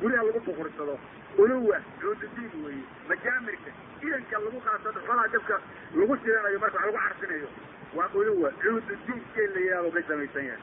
[0.00, 0.98] guryaha lagu bukursado
[1.38, 2.84] uluwa cuududiib weeye.
[3.08, 3.70] Majaamirka
[4.02, 5.56] idanka lagu qaato xoolaha dabka
[5.98, 7.48] lagu sidanayo marka wax lagu carsinayo.
[7.96, 10.62] Waa uluwa cuududiibkee la yidhahdo ka samaysan yahay.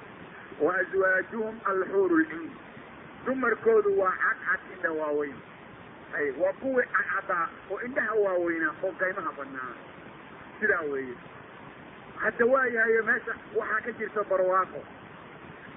[0.64, 2.52] Wa aswaajuhum alxuuru lciin
[3.26, 5.36] dumarkoodu waa cadcad indha waaweyn.
[6.18, 9.74] Ay waa kuwii cadcadaa oo indhaha waaweynaa oo qaymaha badnaa
[10.60, 11.16] sidaa weeye.
[12.24, 14.82] Hadda waayahayo meesha waxaa ka jirta barwaaqo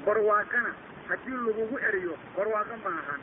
[0.07, 0.70] barwaaqana
[1.09, 3.20] haddii lagugu eriyo barwaaqo maahan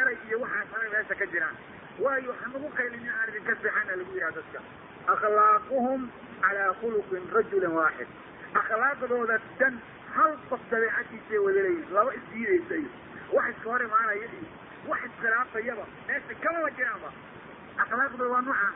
[0.00, 1.56] eray iyo waxaas anay meesha ka jiraan.
[2.02, 4.60] Waayo ha nagu qaylin aan idinka fiixana lagu yidhaha dadka.
[5.14, 6.00] Akhlaaquhum
[6.44, 8.08] calaa khuluqin rajulin waaxid
[8.60, 9.74] akhlaaqdooda dan
[10.16, 12.76] hal qof wada leeyihiin laba isdiidaysa
[13.36, 14.46] wax iska hor imaanaya iyo
[14.90, 17.10] wax iskhilaafayaba meesha kamaba jiraanba.
[17.84, 18.68] Akhlaaqdooda waa nooca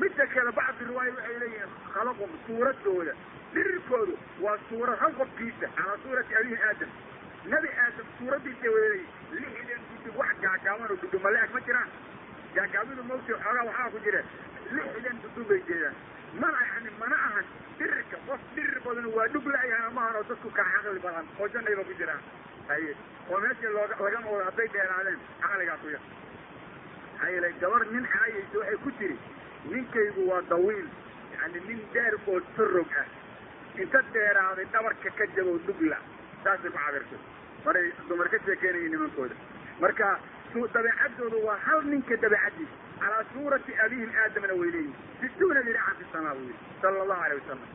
[0.00, 3.12] midda kale bacdi riwaaya waxay leeyihiin khalaqum suuradooda
[3.54, 6.90] dhirirkoodu waa suurad hal qofkiisa calaa suurati abihi aadam.
[7.52, 11.90] Nebi aadam suuraddiisay wada leeyihiin lixdan dudub wax gaagaaban oo dudub maleeg ma jiraan?
[12.56, 14.20] Gaagaabidu mawti xoogaa waxaa ku jira
[14.76, 15.96] lixdan dudub bay jeedaan.
[16.40, 17.44] Mana yani mana ahan
[17.78, 21.48] dhirirka qof dhirir badan waa dhug la-yahan ma ahan oo dadku kaa caqli badan oo
[21.54, 22.22] jannayba ku jiraan.
[22.68, 22.92] Haye
[23.30, 26.02] oo meeshii looga lagama wado hadday dheeraadeen caqligaa ku yar.
[27.20, 29.16] Maxaa gabar nin caayaysa waxay ku tiri
[29.72, 30.88] ninkaygu waa dawiil
[31.38, 33.06] yani nin dheer oo torog ah
[33.84, 35.98] inta dheeraaday dhabarka ka jabow dhugla
[36.44, 37.20] saasay ku cabirtay
[37.66, 39.34] maray dumar ka sheekeynaya nimankooda.
[39.82, 40.08] Marka
[40.74, 46.34] dabeecadoodu waa hal ninka dabeecadiisa calaa suurati abihim aadamna way leeyihiin situuna diracan fi samaa
[46.38, 47.68] buu yidhi sala allahu alay wasalam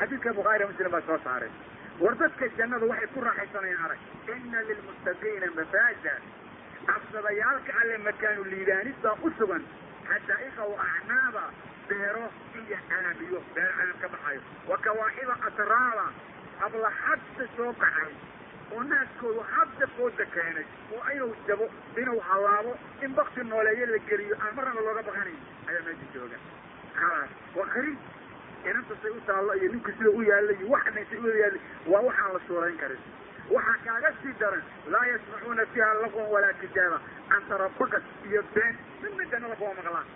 [0.00, 1.50] xadiidka bukhaari muslim baa soo saaray.
[2.02, 4.00] War dadka jannadu waxay ku raaxaysanayaan arag
[4.36, 6.14] ina lilmuttaqiina mafaaza.
[6.90, 9.64] Cabsadayaalka alle makaanu liidaanis baa u sugan
[10.10, 11.42] xadaa'iqa wa acnaaba
[11.90, 12.24] beero
[12.60, 14.40] iyo canaab iyo beer canaab ka baxayo.
[14.70, 16.06] Wa kawaaxiba atraaba
[16.62, 18.12] habla hadda soo kacay
[18.74, 21.66] oo naaskoodu hadda fooda keenay oo inuu jabo
[22.00, 22.72] inuu halaabo
[23.04, 26.36] in bakti nooleeyo la geliyo aan marnaba looga baqanayn ayaa meesha jooga.
[26.98, 27.30] Khalaas.
[27.74, 27.98] Qariib
[28.70, 31.58] inanta say u taallo iyo ninku sida u yaalla iyo waxna say u yaalla
[31.92, 33.00] waa waxaan la suurayn karin.
[33.54, 34.62] Waxaa kaaga sii daran
[34.94, 36.98] laa yasmacuuna fiiha laqwan walaa kitaaba.
[37.30, 40.06] Cantarabaqas iyo been midna jannada kuma maqlaan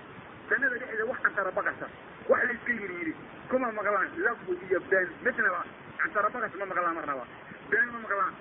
[0.50, 1.86] jannada dhexdeeda wax cantarabaqasa
[2.30, 3.14] wax la iska yiri yiri.
[3.50, 5.08] Kuma maqlaan laqwi iyo been.
[5.24, 5.60] Midnaba
[6.02, 7.24] cantarabaqas ma maqlaan marnaba
[7.70, 8.34] been ma maqlaan.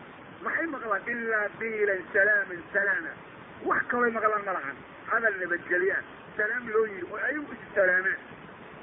[0.46, 1.02] Maxay maqlaan?
[1.14, 3.12] Ilaa biilan salaaman salaama
[3.70, 4.76] wax kalooy maqlaan ma lahan.
[5.12, 5.98] Hadal nabadgelya
[6.38, 7.06] salaam loo yiri.
[7.12, 8.20] Oo ayagu is salaamaan.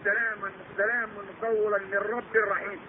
[0.05, 2.81] Salaaman salaamun qawlan min rabbi raxiim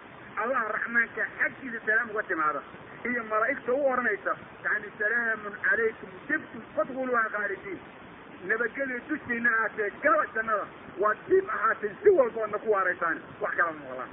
[0.43, 2.61] allah raxmaanka xaggiisa salaam uga timaada.
[3.09, 4.33] Iyo malaa'igta u odhanaysa
[4.65, 7.79] yani salaamun calaykum dibtum fadkhuluha khaalidiin
[8.49, 10.65] nabadgelya dushiina ahaatee gala jannada
[11.01, 13.17] waa dib ahaateen si walboodna ku waaraysaan.
[13.41, 14.11] Wax kala ma maqlaan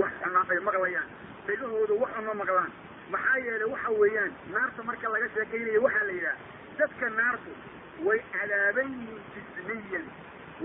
[0.00, 1.08] wax xunaan ay maqlayaan
[1.46, 2.70] dhegahooda wax uma maqlaan
[3.14, 6.36] maxaa yeelay waxa weeyaan naarta marka laga sheekaynayo waxaa la yidhaha
[6.78, 7.50] dadka naartu
[8.06, 10.06] way cadaaban yihiin jismiyan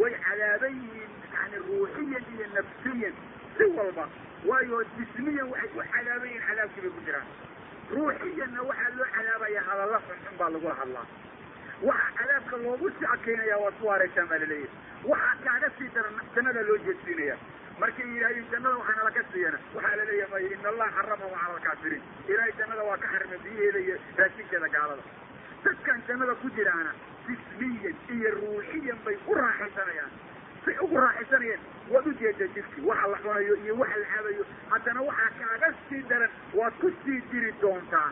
[0.02, 3.14] way cadaaban yihiin yani ruuxiyan iyo nafsiyan
[3.58, 4.06] si walba.
[4.50, 7.28] Waayo jismiyan waxay u cadaaban yihiin cadaabkii bay ku jiraan.
[7.96, 11.06] Ruuxiyanna waxaa loo cadaabaya hadalla xunxun baa lagula hadlaa
[11.84, 14.40] waxa cadaabka loogu sii adkaynaya waa ku waaraysaan baa
[15.12, 17.36] waxaa kaaga sii daran jannada loo jeedsiinaya.
[17.80, 22.04] Markay yidhahdeen jannada waxaana laga siiyana waxaa la leeyahay may ina allaha xaramahu cala alkaafiriin.
[22.32, 25.04] Ilaahay jannada waa ka xarimay biyaheeda iyo raashinkeeda gaalada.
[25.66, 26.92] Dadkan jannada ku jiraana
[27.28, 30.12] jismiyan iyo ruuxiyan bay u raaxaysanayaan.
[30.66, 31.62] Say ugu raaxaysanayeen
[31.94, 36.32] waad ujeeda jirki waxa la cunayo iyo waxa la cabayo haddana waxaa kaaga sii daran
[36.60, 38.10] waad ku sii jiri doontaa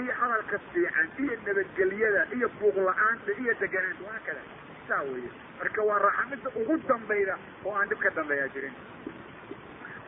[0.00, 4.40] iyo hadalka fiican iyo nabadgelyada iyo buuq la'aanta iyo deganaanta waa kada
[4.88, 5.30] saa weeye.
[5.58, 7.34] Marka waa raaxamida ugu dambayda
[7.64, 8.74] oo aan dhib ka dambeeyaa jirin.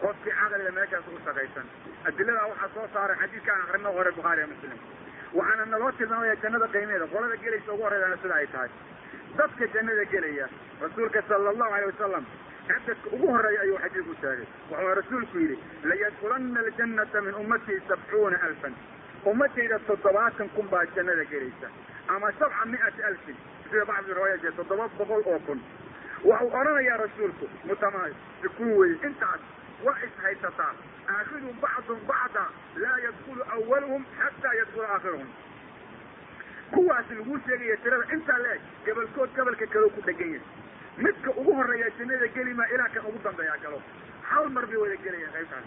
[0.03, 1.67] Qofkii caqliga meeshaas ugu shaqaysan.
[2.09, 4.79] Adiladaa waxaa soo saaray xadiidkaan akrino hore bukhaariya muslim.
[5.39, 8.71] Waxaana naloo tilmaamaya jannada qiimeeda qolada gelaysa ugu horreydana sida ay tahay.
[9.39, 10.47] Dadka jannada gelaya
[10.83, 12.25] rasuulka sala allahu alay wasalam
[12.69, 14.47] cadadka ugu horreeya ayuu xadiidku sheegay.
[14.71, 15.57] Wuxuu rasuulku yidhi
[15.91, 18.75] layadkulana aljannata min ummatii sabcuuna alfan
[19.31, 21.69] ummadayda toddobaatan kun baa jannada gelaysa
[22.15, 23.37] ama sabca mi'ati alfin
[23.71, 25.61] sida bacdi riwaayat toddoba boqol oo kun
[26.31, 29.41] waxau odhanayaa rasuulku mutamasikun weye intaas
[29.87, 30.73] waa is haysataa
[31.17, 32.45] aakhidu bacdun bacda
[32.85, 35.29] laa yadkulu awaluhum xataa yadkula aakhiruhum
[36.75, 41.91] kuwaas laguu sheegaya tirada intaa leeg gabalkood gabalka kaloo ku dhegan yahay midka ugu horreeya
[41.99, 43.83] jannada gelimaa ilaa kan ugu dambeeyaa galo
[44.31, 45.67] hal mar bay wada gelayaan qaybtaas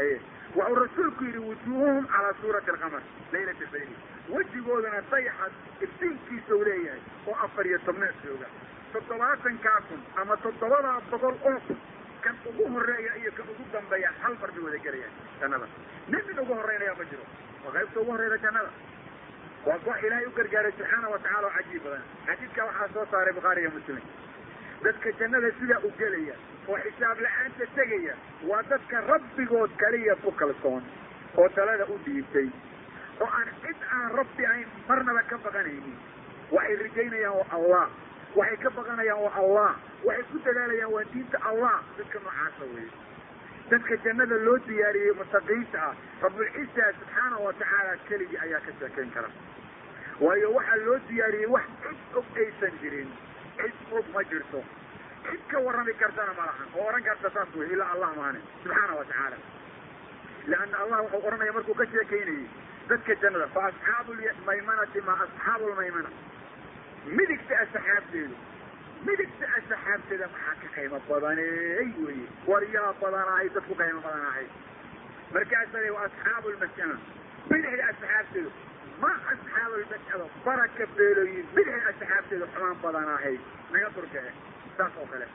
[0.00, 0.16] aye
[0.56, 3.96] waxuu rasuulku yidhi wujuuhuhum calaa suurati alqamar laylata bayli
[4.34, 5.52] wejigoodana dayaxad
[5.86, 8.46] iftiinkiisa u leeyahay oo afar iyo tobneed jooga.
[8.92, 11.78] Toddobaatankaa kun ama toddobadaa boqol oo kun
[12.24, 15.66] kan ugu horreeya iyo kan ugu dambeeya hal mar bay wada gelayaan jannada.
[16.12, 17.24] Nin mid ugu horreynaya ma jiro.
[17.64, 18.70] Waa qaybta ugu horreyda jannada.
[19.66, 22.02] Waa koox ilaahay u gargaaray subxaana wa tacala oo cajiib badan.
[22.26, 24.00] Xadiidka waxaa soo saaray bukhaari iyo muslim.
[24.84, 26.34] Dadka jannada sidaa u gelaya
[26.68, 28.14] oo xisaab la'aanta tegaya
[28.50, 30.82] waa dadka rabbigood kaliya ku kalsoon
[31.38, 32.48] oo talada u dhiibtay.
[33.20, 35.96] Oo aan cid aan rabbi ahayn marnaba ka baqanaynin.
[36.50, 37.86] Waxay rajaynayaan waa allah
[38.36, 39.70] waxay ka baqanayaan waa allah
[40.04, 42.90] waxay ku dadaalayaan waa diinta allah dadka noocaasa weeye.
[43.70, 49.30] Dadka jannada loo diyaariyey mutaqiinta ah rabbulciisa subxaana wa tacaala keligii ayaa ka sheekayn kara.
[50.20, 53.10] Waayo waxaa loo diyaariyey wax cid og aysan jirin
[53.60, 54.60] cid og ma jirto
[55.28, 58.38] cid ka warrami kartana ma lahan oo odhan karta saas wey ilaa allah maane.
[58.62, 59.36] Subxaana wa tacaala
[60.50, 62.46] leanna allah wuxuu odhanaya markuu ka sheekaynayey
[62.90, 66.10] dadka jannada fa asxaabu lmaymanati ma asxaabu lmaymana
[67.18, 68.34] midigta asxaabteedu.
[69.06, 74.46] Midigta asxaabteeda maxaa ka qiimo badaney weye war yaa badanahay dadku qiimo badanahay.
[75.34, 76.96] Markaasa wa asxaabu lmas'ama
[77.50, 78.50] bidixda asxaabteedu.
[79.02, 83.36] Ma asxaabu lmas'ama baraka beelooyin bidixda asxaabteedu xumaan badanahay.
[83.72, 84.30] Naga durkee
[84.78, 85.26] saas oo kale.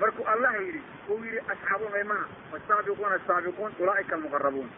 [0.00, 4.70] Markuu allah yidhi uu yidhi asxaabu maymaha wasaabiquuna asaabiquun ulaaika almuqarabuun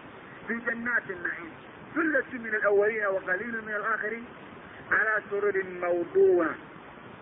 [0.48, 1.52] fii jannaati naciim.
[1.94, 4.26] Hullatu min alawaliina waqaliilu min alaakhiriin.
[4.90, 6.54] Calaa sururin mawduuna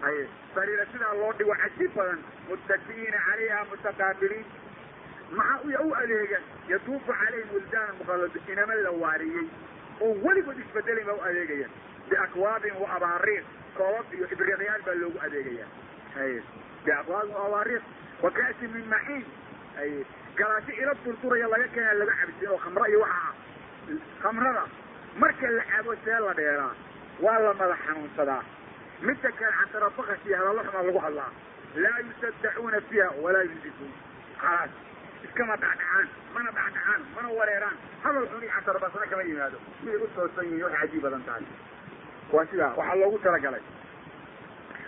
[0.01, 4.47] haye sariira sidaa loo dhigo caji badan muttaki'iina calayha mutaqaabiliin
[5.39, 9.47] maxaa uya u adeegan yatuufu calayhim wildaana mukhaladu inama la waariyey.
[10.01, 11.71] Oo weligood isbedelin baa u adeegayan
[12.11, 13.45] biakwaabin wa abaariir
[13.77, 15.67] koobab iyo ibriqyaal baa loogu adeegaya
[16.15, 16.43] haye
[16.85, 17.83] biacdaabin awaariiq
[18.23, 19.25] wa ka'si min maxiin
[19.83, 19.91] ay
[20.39, 23.33] galaasyo ilo durduraya laga keena laga cabsin oo khamra iyo ah
[24.23, 24.65] khamrada
[25.23, 26.73] marka la cabo see la dheeraa
[27.25, 28.43] waa la madax xanuunsadaa.
[29.07, 31.31] Midda kale cantarabakash iyo hadallo xumaa lagu hadlaa.
[31.83, 33.93] Laa yusadacuuna fiiha walaa yundifuun
[34.41, 34.71] khalaas
[35.27, 37.77] iskama dhacdhacaan mana dhacdhacaan mana wareeraan.
[38.05, 39.59] Hadal xun iyo cantarabasana kama yimaado.
[39.81, 41.45] Siday u toosan yihiin wax cajiib badan tahay.
[42.33, 43.63] Waa sidaa waxaa loogu talagalay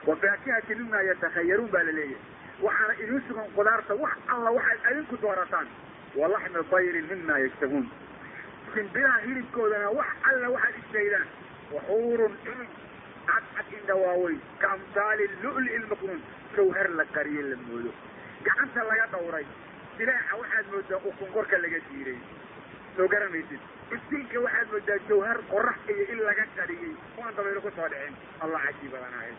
[0.07, 2.21] wa faakihati mima yatakhayaruun baa la leeyahay.
[2.63, 5.69] Waxaana idiin sugan qudaarta wax alla waxaad adinku doorataan.
[6.17, 7.87] Wa laxmi dayrin mima yashtahuun
[8.75, 11.27] simbiraha hilibkoodana wax alla waxaad ishaydaan
[11.75, 12.69] waxuurun ilin
[13.31, 16.21] cadcad indha waaweyn ka amhaali lu'li lmaknuun
[16.57, 17.93] jawhar la qariye la moodo.
[18.47, 19.47] Gacanta laga dhawray
[19.99, 22.19] silaaxa waxaad moodaa ukun korka laga diiray.
[22.97, 23.61] Soo garamaysid.
[23.97, 28.15] Iftiinka waxaad moodaa jawhar qorax iyo in laga qariyey waan dabaylo ku soo dhicin.
[28.43, 29.37] Allah cajiib badanahay ya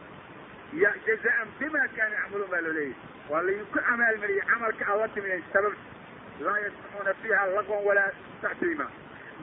[0.81, 2.95] jazaan bima kaanu yacmaluun baa loo leeyahy
[3.29, 5.73] waa laydinku amaalmariyey camalka alla timiyen sabab
[6.45, 8.09] laa yasmacuuna fiiha laqwan walaa
[8.41, 8.87] taxtiima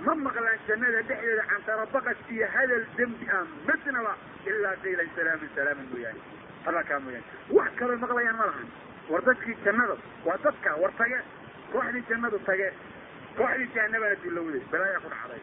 [0.06, 4.12] ma maqlaan jannada dhexdeeda cantarabaqas iyo hadal dembi ah midnaba
[4.50, 6.20] ilaa qiilan salaaman salaaman mooyaane
[6.66, 7.26] hadalkaa mooyaane
[7.58, 8.68] wax kaloo maqlayaan ma lahan
[9.12, 9.96] war dadkii jannada
[10.28, 11.18] waa dadka war tage
[11.72, 12.68] kooxdii jannadu tage
[13.38, 15.42] kooxdii jahanabana dulowday balaayaa ku dhacday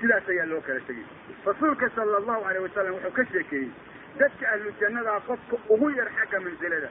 [0.00, 1.06] sidaas ayaa loo kala tegey
[1.48, 3.70] rasuulka sala allahu alayh wasalam wuxuu ka sheekeeyey
[4.18, 6.88] dadka ahlu jannadaa qofka ugu yar xagga mansilada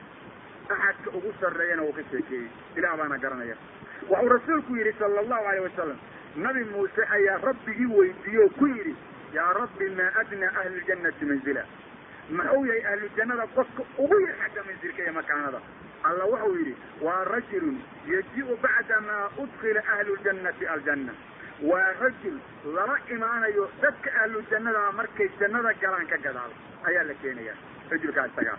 [0.74, 2.48] axadka ugu sarreeyana wuu ka sheekeeyey.
[2.76, 3.56] Ilaah baana garanaya.
[4.10, 5.98] Wuxuu rasuulku yidhi sala allahu alayh wasalam
[6.36, 8.94] nabi muuse ayaa rabbigii weydiiye oo ku yidhi
[9.34, 11.64] yaa rabbi maa adnaa ahli ljannati manzila
[12.30, 15.60] muxuu yahay ahlu jannada qofka ugu yar xagga mansilka iyo makaanada?
[16.08, 17.76] Alla wuxuu yidhi waa rajulun
[18.12, 21.12] yaji'u bacda maa udkila ahlu ljannati aljanna
[21.62, 22.38] waa rajul
[22.74, 26.52] lama imaanayo dadka ahlu jannadaa markay jannada galaan ka gadaal.
[26.88, 27.54] Ayaa la keenaya
[27.90, 28.58] rajulkaa isagaa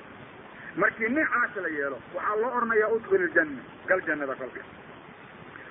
[0.76, 4.62] markii nincaas la yeelo waxaa loo oranayaa udkil iljanna gal jannada kolka.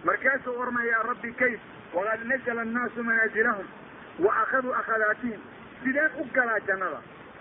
[0.04, 1.60] Markaasuu oranayaa rabbi kayf
[1.94, 3.66] waqad nazala annaasu manaazilahum
[4.24, 5.40] wa akhaduu akhadaatihim
[5.84, 7.00] sideen u galaa jannada?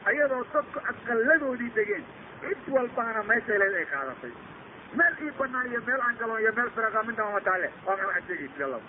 [0.09, 2.05] Ayadoo dadku aqalladoodii degeen
[2.45, 4.31] cid walbaana meeshay leed ay qaadatay.
[4.99, 7.67] Meel ii banaan iyo meel aan galoon iyo meel firaqa midnaba ma taale.
[7.87, 8.79] Waa ma waxaad sheegaysid alla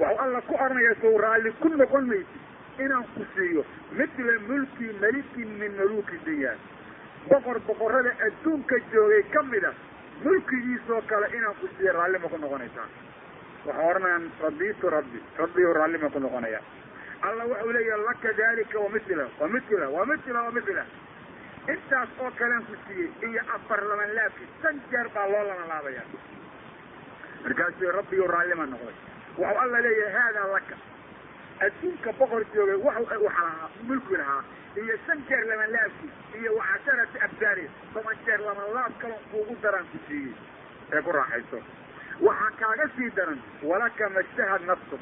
[0.00, 2.40] waxuu alla ku oranayaa sow raalli ku noqon maysid
[2.84, 3.64] inaan ku siiyo
[3.98, 6.56] midla mulki malikin min muluki dunyaa
[7.30, 9.72] boqor boqorrada adduunka joogay ka mida
[10.24, 12.88] mulkigiisoo kale inaan ku siiyo raalli ma ku noqonaysaa.
[13.66, 16.60] Waxaa oranayaan radiitu rabbi rabbiyu raalli ma ku noqonaya.
[17.28, 20.84] Alla wuxuu leeyahay laka dalika wamithla wamithla wamithla wamithla
[21.74, 26.02] intaas oo kalean ku siiyey iyo afar laban laabki shan jeer baa loo laban laabaya
[27.44, 28.96] markaasuu rabbiyu raalli ma noqday
[29.38, 30.76] waxau alla leeyahay haadaa laka.
[31.66, 34.42] Adduunka boqor joogay waxa waxa lahaa mulki lahaa.
[34.82, 36.06] Iyo shan jeer laban laabki
[36.40, 37.66] iyo wacasharati abdaari.
[37.94, 40.34] Toban jeer laban laab kalon kuugu daraan ku siiyey.
[40.92, 41.58] Ee ku raaxayso.
[42.20, 44.98] Waxaa kaaga sii daran walaka mashtahad nafsu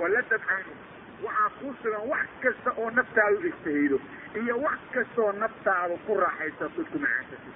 [0.00, 0.74] waladad caynu
[1.22, 3.98] waxaa kuu sugan wax kasta oo naftaadu istahaydo
[4.40, 7.50] iyo wax kastaoo naftaadu ku raaxaysato isku macaansato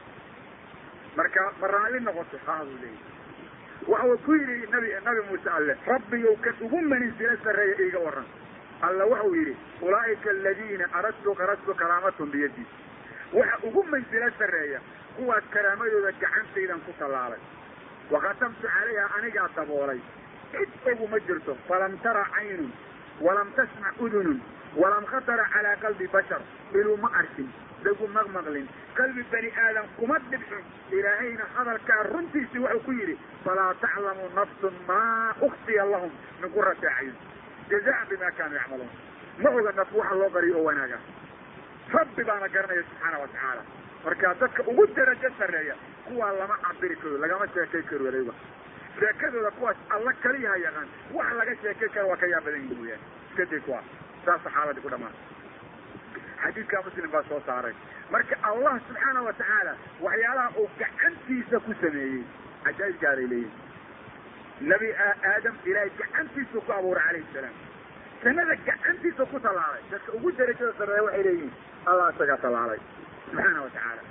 [1.16, 2.78] marka ma raalli noqoto haa buu
[3.89, 8.26] waxau ku yidhi nabi nabi muuse alle rabbiyow kan ugu maninsila sarreeya iiga waran
[8.83, 12.64] alla waxau yidhi ulaa'ika aladiina aradtu qaradtu karaamatun biyaddi.
[13.33, 14.81] Waxa ugu mansilo sarreeya
[15.16, 17.39] kuwaas karaamadooda gacantaydan ku tallaalay.
[18.11, 20.01] Wakatamtu calayha anigaa daboolay.
[20.53, 21.57] Cid ogu ma jirto.
[21.68, 22.72] Falam tara caynun
[23.20, 24.41] walam tasmac udunun
[24.76, 26.41] walam khatara calaa qalbi bashar.
[26.74, 27.49] Iluu ma arkin
[27.85, 28.66] dagu maqmaqlin.
[28.99, 30.64] Qalbi bani aadam kuma dhibxin
[30.99, 36.11] ilaahayna hadalkaa runtiisii wuxuu ku yidhi falaa taclamu nafsun maa uktiya lahum.
[36.43, 37.16] Min qurati acyun
[37.70, 38.91] jazaan bima kaanuu yacmaluun.
[39.43, 40.99] Ma oga naf waxa loo qariyo oo wanaaga.
[41.93, 43.62] Rabbi baana garanaya subxaana wa tacaala
[44.05, 45.74] marka dadka ugu darajo sarreeya
[46.07, 48.33] kuwaa lama cabiri karo lagama sheekay karo walayba
[48.99, 50.89] sheekadooda kuwaas alla kaliyaha yaqaan.
[51.14, 53.81] Wax laga sheekay karo waa ka yaa badan yihiin mooyaane iska day kuwa
[54.24, 55.12] saas saxaabadii ku dhamaan
[56.45, 57.74] xadiidkaa muslim baa soo saaray.
[58.14, 59.72] Marka allah subxaana wa tacaala
[60.07, 62.22] waxyaalaha uu gacantiisa ku sameeyey
[62.64, 67.57] cajaa'ib gaaray leeyihiin nabi aadam ilaahay gacantiisuu ku abuuray calayhi salaam.
[68.24, 71.53] Jannada gacantiisa ku tallaalay dadka ugu darajada sarreeya waxay leeyihiin
[71.91, 72.80] allah isagaa tallaalay
[73.26, 74.03] subxaana wa tacaala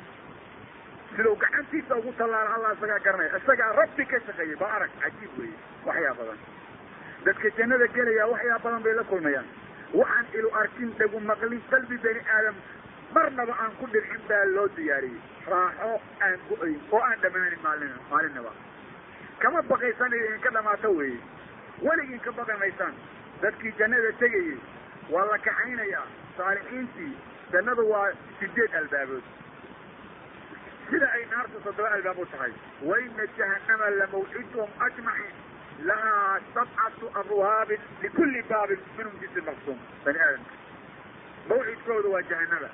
[1.18, 5.58] sidau gacantiisa ugu tallaala allah isagaa garanaya isagaa rabbi ka shaqeeyey ba arag cajiib weeye
[5.90, 6.40] waxyaa badan.
[7.28, 9.48] Dadka jannada gelaya waxyaa badan bay la kulmayaan
[9.94, 12.56] waxaan ilu arkin dhagu maqlin qalbi bani aadam.
[13.14, 15.22] Marnaba aan ku dhibcin baa loo diyaariyey
[15.52, 15.94] raaxo
[16.26, 18.52] aan go'ayn oo aan dhammaanin maalin maalinaba
[19.40, 21.18] kama baqaysan idinka dhamaato weeye.
[21.82, 22.94] Weligin ka baqi maysaan
[23.42, 24.58] dadkii jannada tegayey
[25.10, 26.06] waa la kaxaynayaa
[26.38, 27.12] saalixiintii
[27.54, 28.06] jannadu waa
[28.40, 29.24] sideed albaabood.
[30.90, 32.54] Sida ay naartu toddoba albaab u tahay
[32.92, 35.36] waina jahannama lamawciduhum ajmaciin
[35.88, 40.56] lahaa sabcatu abwaabin likulli baabin minhum jisi maqsuum bani aadamka
[41.50, 42.70] mawcidkooda waa jahanaba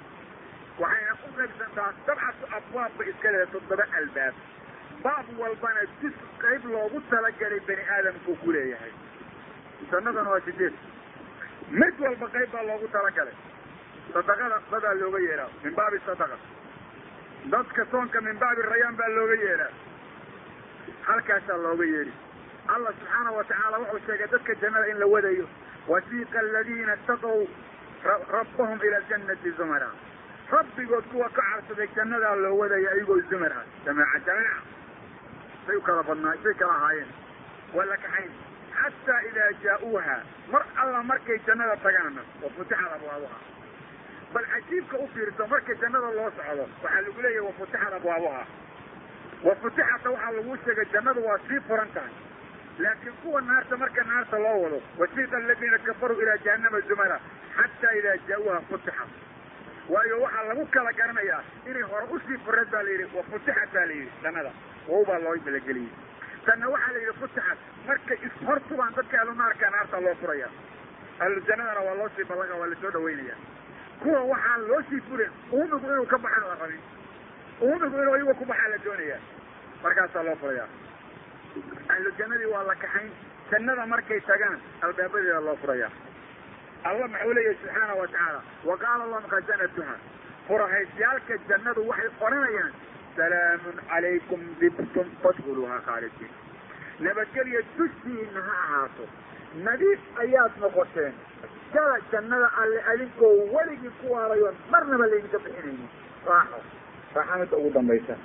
[0.84, 4.36] waxayna u qaybsantaa sabcatu abwaab bay iska leedahay toddoba albaab
[5.06, 8.94] baab walbana jus qayb loogu talagalay bani aadamkuu ku leeyahay
[9.92, 10.74] jannadana waa sideed
[11.82, 13.38] mid walba qayb baa loogu talagalay
[14.14, 16.38] sadaqada dadaa looga yeedhaa min baabi sadaqa
[17.56, 19.72] dadka soonka min baabi rayaan baa looga yeedhaa
[21.10, 22.14] halkaasaa looga yeedhi
[22.68, 25.48] allah subxaana wa tacaala wuxuu sheegay dadka jannada in la wadayo.
[25.88, 27.48] Wasiiqa aladiina itaqow
[28.34, 29.90] rabbahum ila jannati zumara.
[30.52, 34.62] Rabbigood kuwa ka cabsaday jannadaa loo wadaya ayagoo zumar ah jamaaca jamaaca.
[35.68, 37.10] Say u kala badnaa say kala ahaayeen
[37.74, 38.32] waa la kaxayn.
[38.82, 40.18] Xataa idaa jaa-uuha
[40.52, 43.38] mar alla markay jannada tagaana wa futixat abwaabuha.
[44.34, 48.44] Bal cajiibka u fiirso marka jannada loo socdo waxaa lagu leeyahay wa futixat abwaabuha.
[49.44, 52.14] Wa futixata waxaa lagu sheegay jannadu waa sii furan tahay
[52.84, 57.20] laakiin kuwa naarta marka naarta loo wado wasiiqa aladiina kafaruu ilaa jahannama zumara
[57.58, 59.12] xataa idaa jaa-uuha futixat
[59.94, 63.74] waayo waxaa lagu kala garanayaa inay hore u sii fureed baa la yidhi wa futixat
[63.76, 64.52] baa la yidhi jannada
[64.90, 65.90] wow baa loo malageliyey
[66.46, 67.58] tanna waxaa la yidhi futixat
[67.88, 70.50] markay ishor tubaan dadka ahlu naarka naarta loo furaya
[71.26, 73.36] ahlu jannadana waa loo sii ballaga waa la soo dhawaynaya
[74.04, 76.82] kuwa waxaan loo sii furin uumigu inuu ka baxaan la rabin
[77.62, 79.20] uumigu inuu iyaga ku baxaa la doonaya
[79.84, 80.66] markaasaa loo furaya
[81.94, 83.12] ahlu jannadii waa la kaxayn.
[83.52, 85.90] Jannada markay tagaan albaabadeeda loo furaya
[86.90, 88.42] allah maxuu leeyahay subxaana wa tacaala?
[88.70, 89.96] Wa qaala lahum khasanatuha
[90.48, 92.74] furahaysyaalka jannadu waxay odhanayaan
[93.18, 96.34] salaamun calaykum dibtum fadkhuluuha khaalidiin.
[97.06, 99.06] Nabadgelya dushiina ha ahaato.
[99.68, 101.14] Nadiif ayaad noqoteen.
[101.74, 105.90] Gala jannada alle adinkoo weligii ku waarayoon marnaba laydinka bixinaynin.
[106.30, 106.60] Raaxo.
[107.16, 108.16] Raaxa midda ugu dambaysa.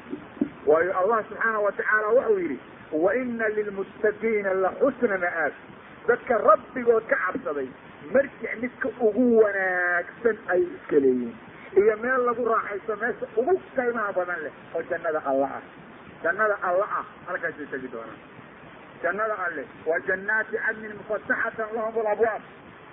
[0.66, 2.59] Waayo allah subxaana wa tacaala wuxuu yidhi
[2.93, 5.53] wa ina lilmuttaqiina la xusna ma'aab
[6.09, 7.68] dadka rabbigood ka cabsaday
[8.14, 11.36] marjic midka ugu wanaagsan ay iska leeyihiin
[11.82, 15.62] iyo meel lagu raaxayso meesha ugu qiimaha badan leh oo jannada alla ah
[16.24, 18.20] jannada alla ah halkaasay tegi doonaan
[19.03, 22.43] jannada alle waa jannaati cadnin mufataxatan lahum alabwaab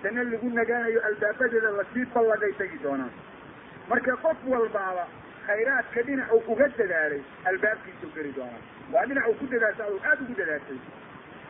[0.02, 3.10] janno lagu nagaanayo albaabadeeda la sii ballagay tegi doonaan
[3.90, 5.04] marka qof walbaaba
[5.48, 7.20] khayraadka dhinacu uga dadaalay
[7.50, 8.62] albaabkiisuu geli doonaa
[8.94, 10.78] waa dhinacu ku dadaasha aduu aada ugu dadaashay.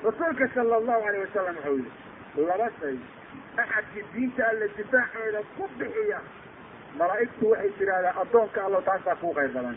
[0.07, 2.97] Rasuulka sala allahu alayh wasalam wuxuu yihi laba shay
[3.63, 6.21] axadkii diinta alle difaaceeda ku bixiya
[7.01, 9.77] malaa'igtu waxay tidhaahdaa addoonka allo taasaa kuu qayr badan.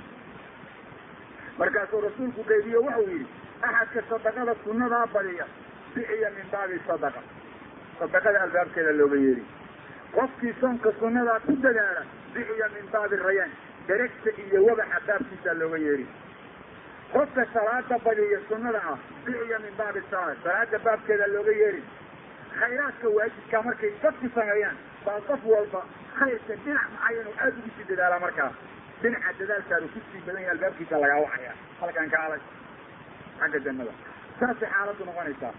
[1.59, 3.28] Markaasuu rasuulku qaybiyo wuxuu yidhi
[3.69, 5.45] axadka sadaqada sunnadaa badiya
[5.95, 7.22] bixiya min baabi sadaqa.
[7.99, 9.43] Sadaqada albaabkeeda looga yeeri
[10.15, 12.03] qofkii soonka sunnadaa ku dadaala
[12.36, 13.51] bixiya min baabi rayaan
[13.92, 16.06] deregta iyo wabaxa baabkiisaa looga yeeri.
[17.14, 21.82] Qofka salaada badiya sunnada ah bixiya min baabi salaad salaada baabkeeda looga yeeri.
[22.60, 25.82] Khayraadka waajibkaa markay dadku sameeyaan baa qof walba
[26.20, 28.56] khayrka dhinac macayan oo aada ugu sii dadaalaa markaas
[29.04, 31.54] dhinaca dadaalkaadu ku sii badan yahay albaabkiisa lagaa wacaya.
[31.82, 32.42] Halkan ka adag
[33.42, 33.94] xagga jannada.
[34.39, 35.54] Saasay xaaladdu noqonaysaa.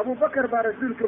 [0.00, 1.06] Abubakar baa rasuulka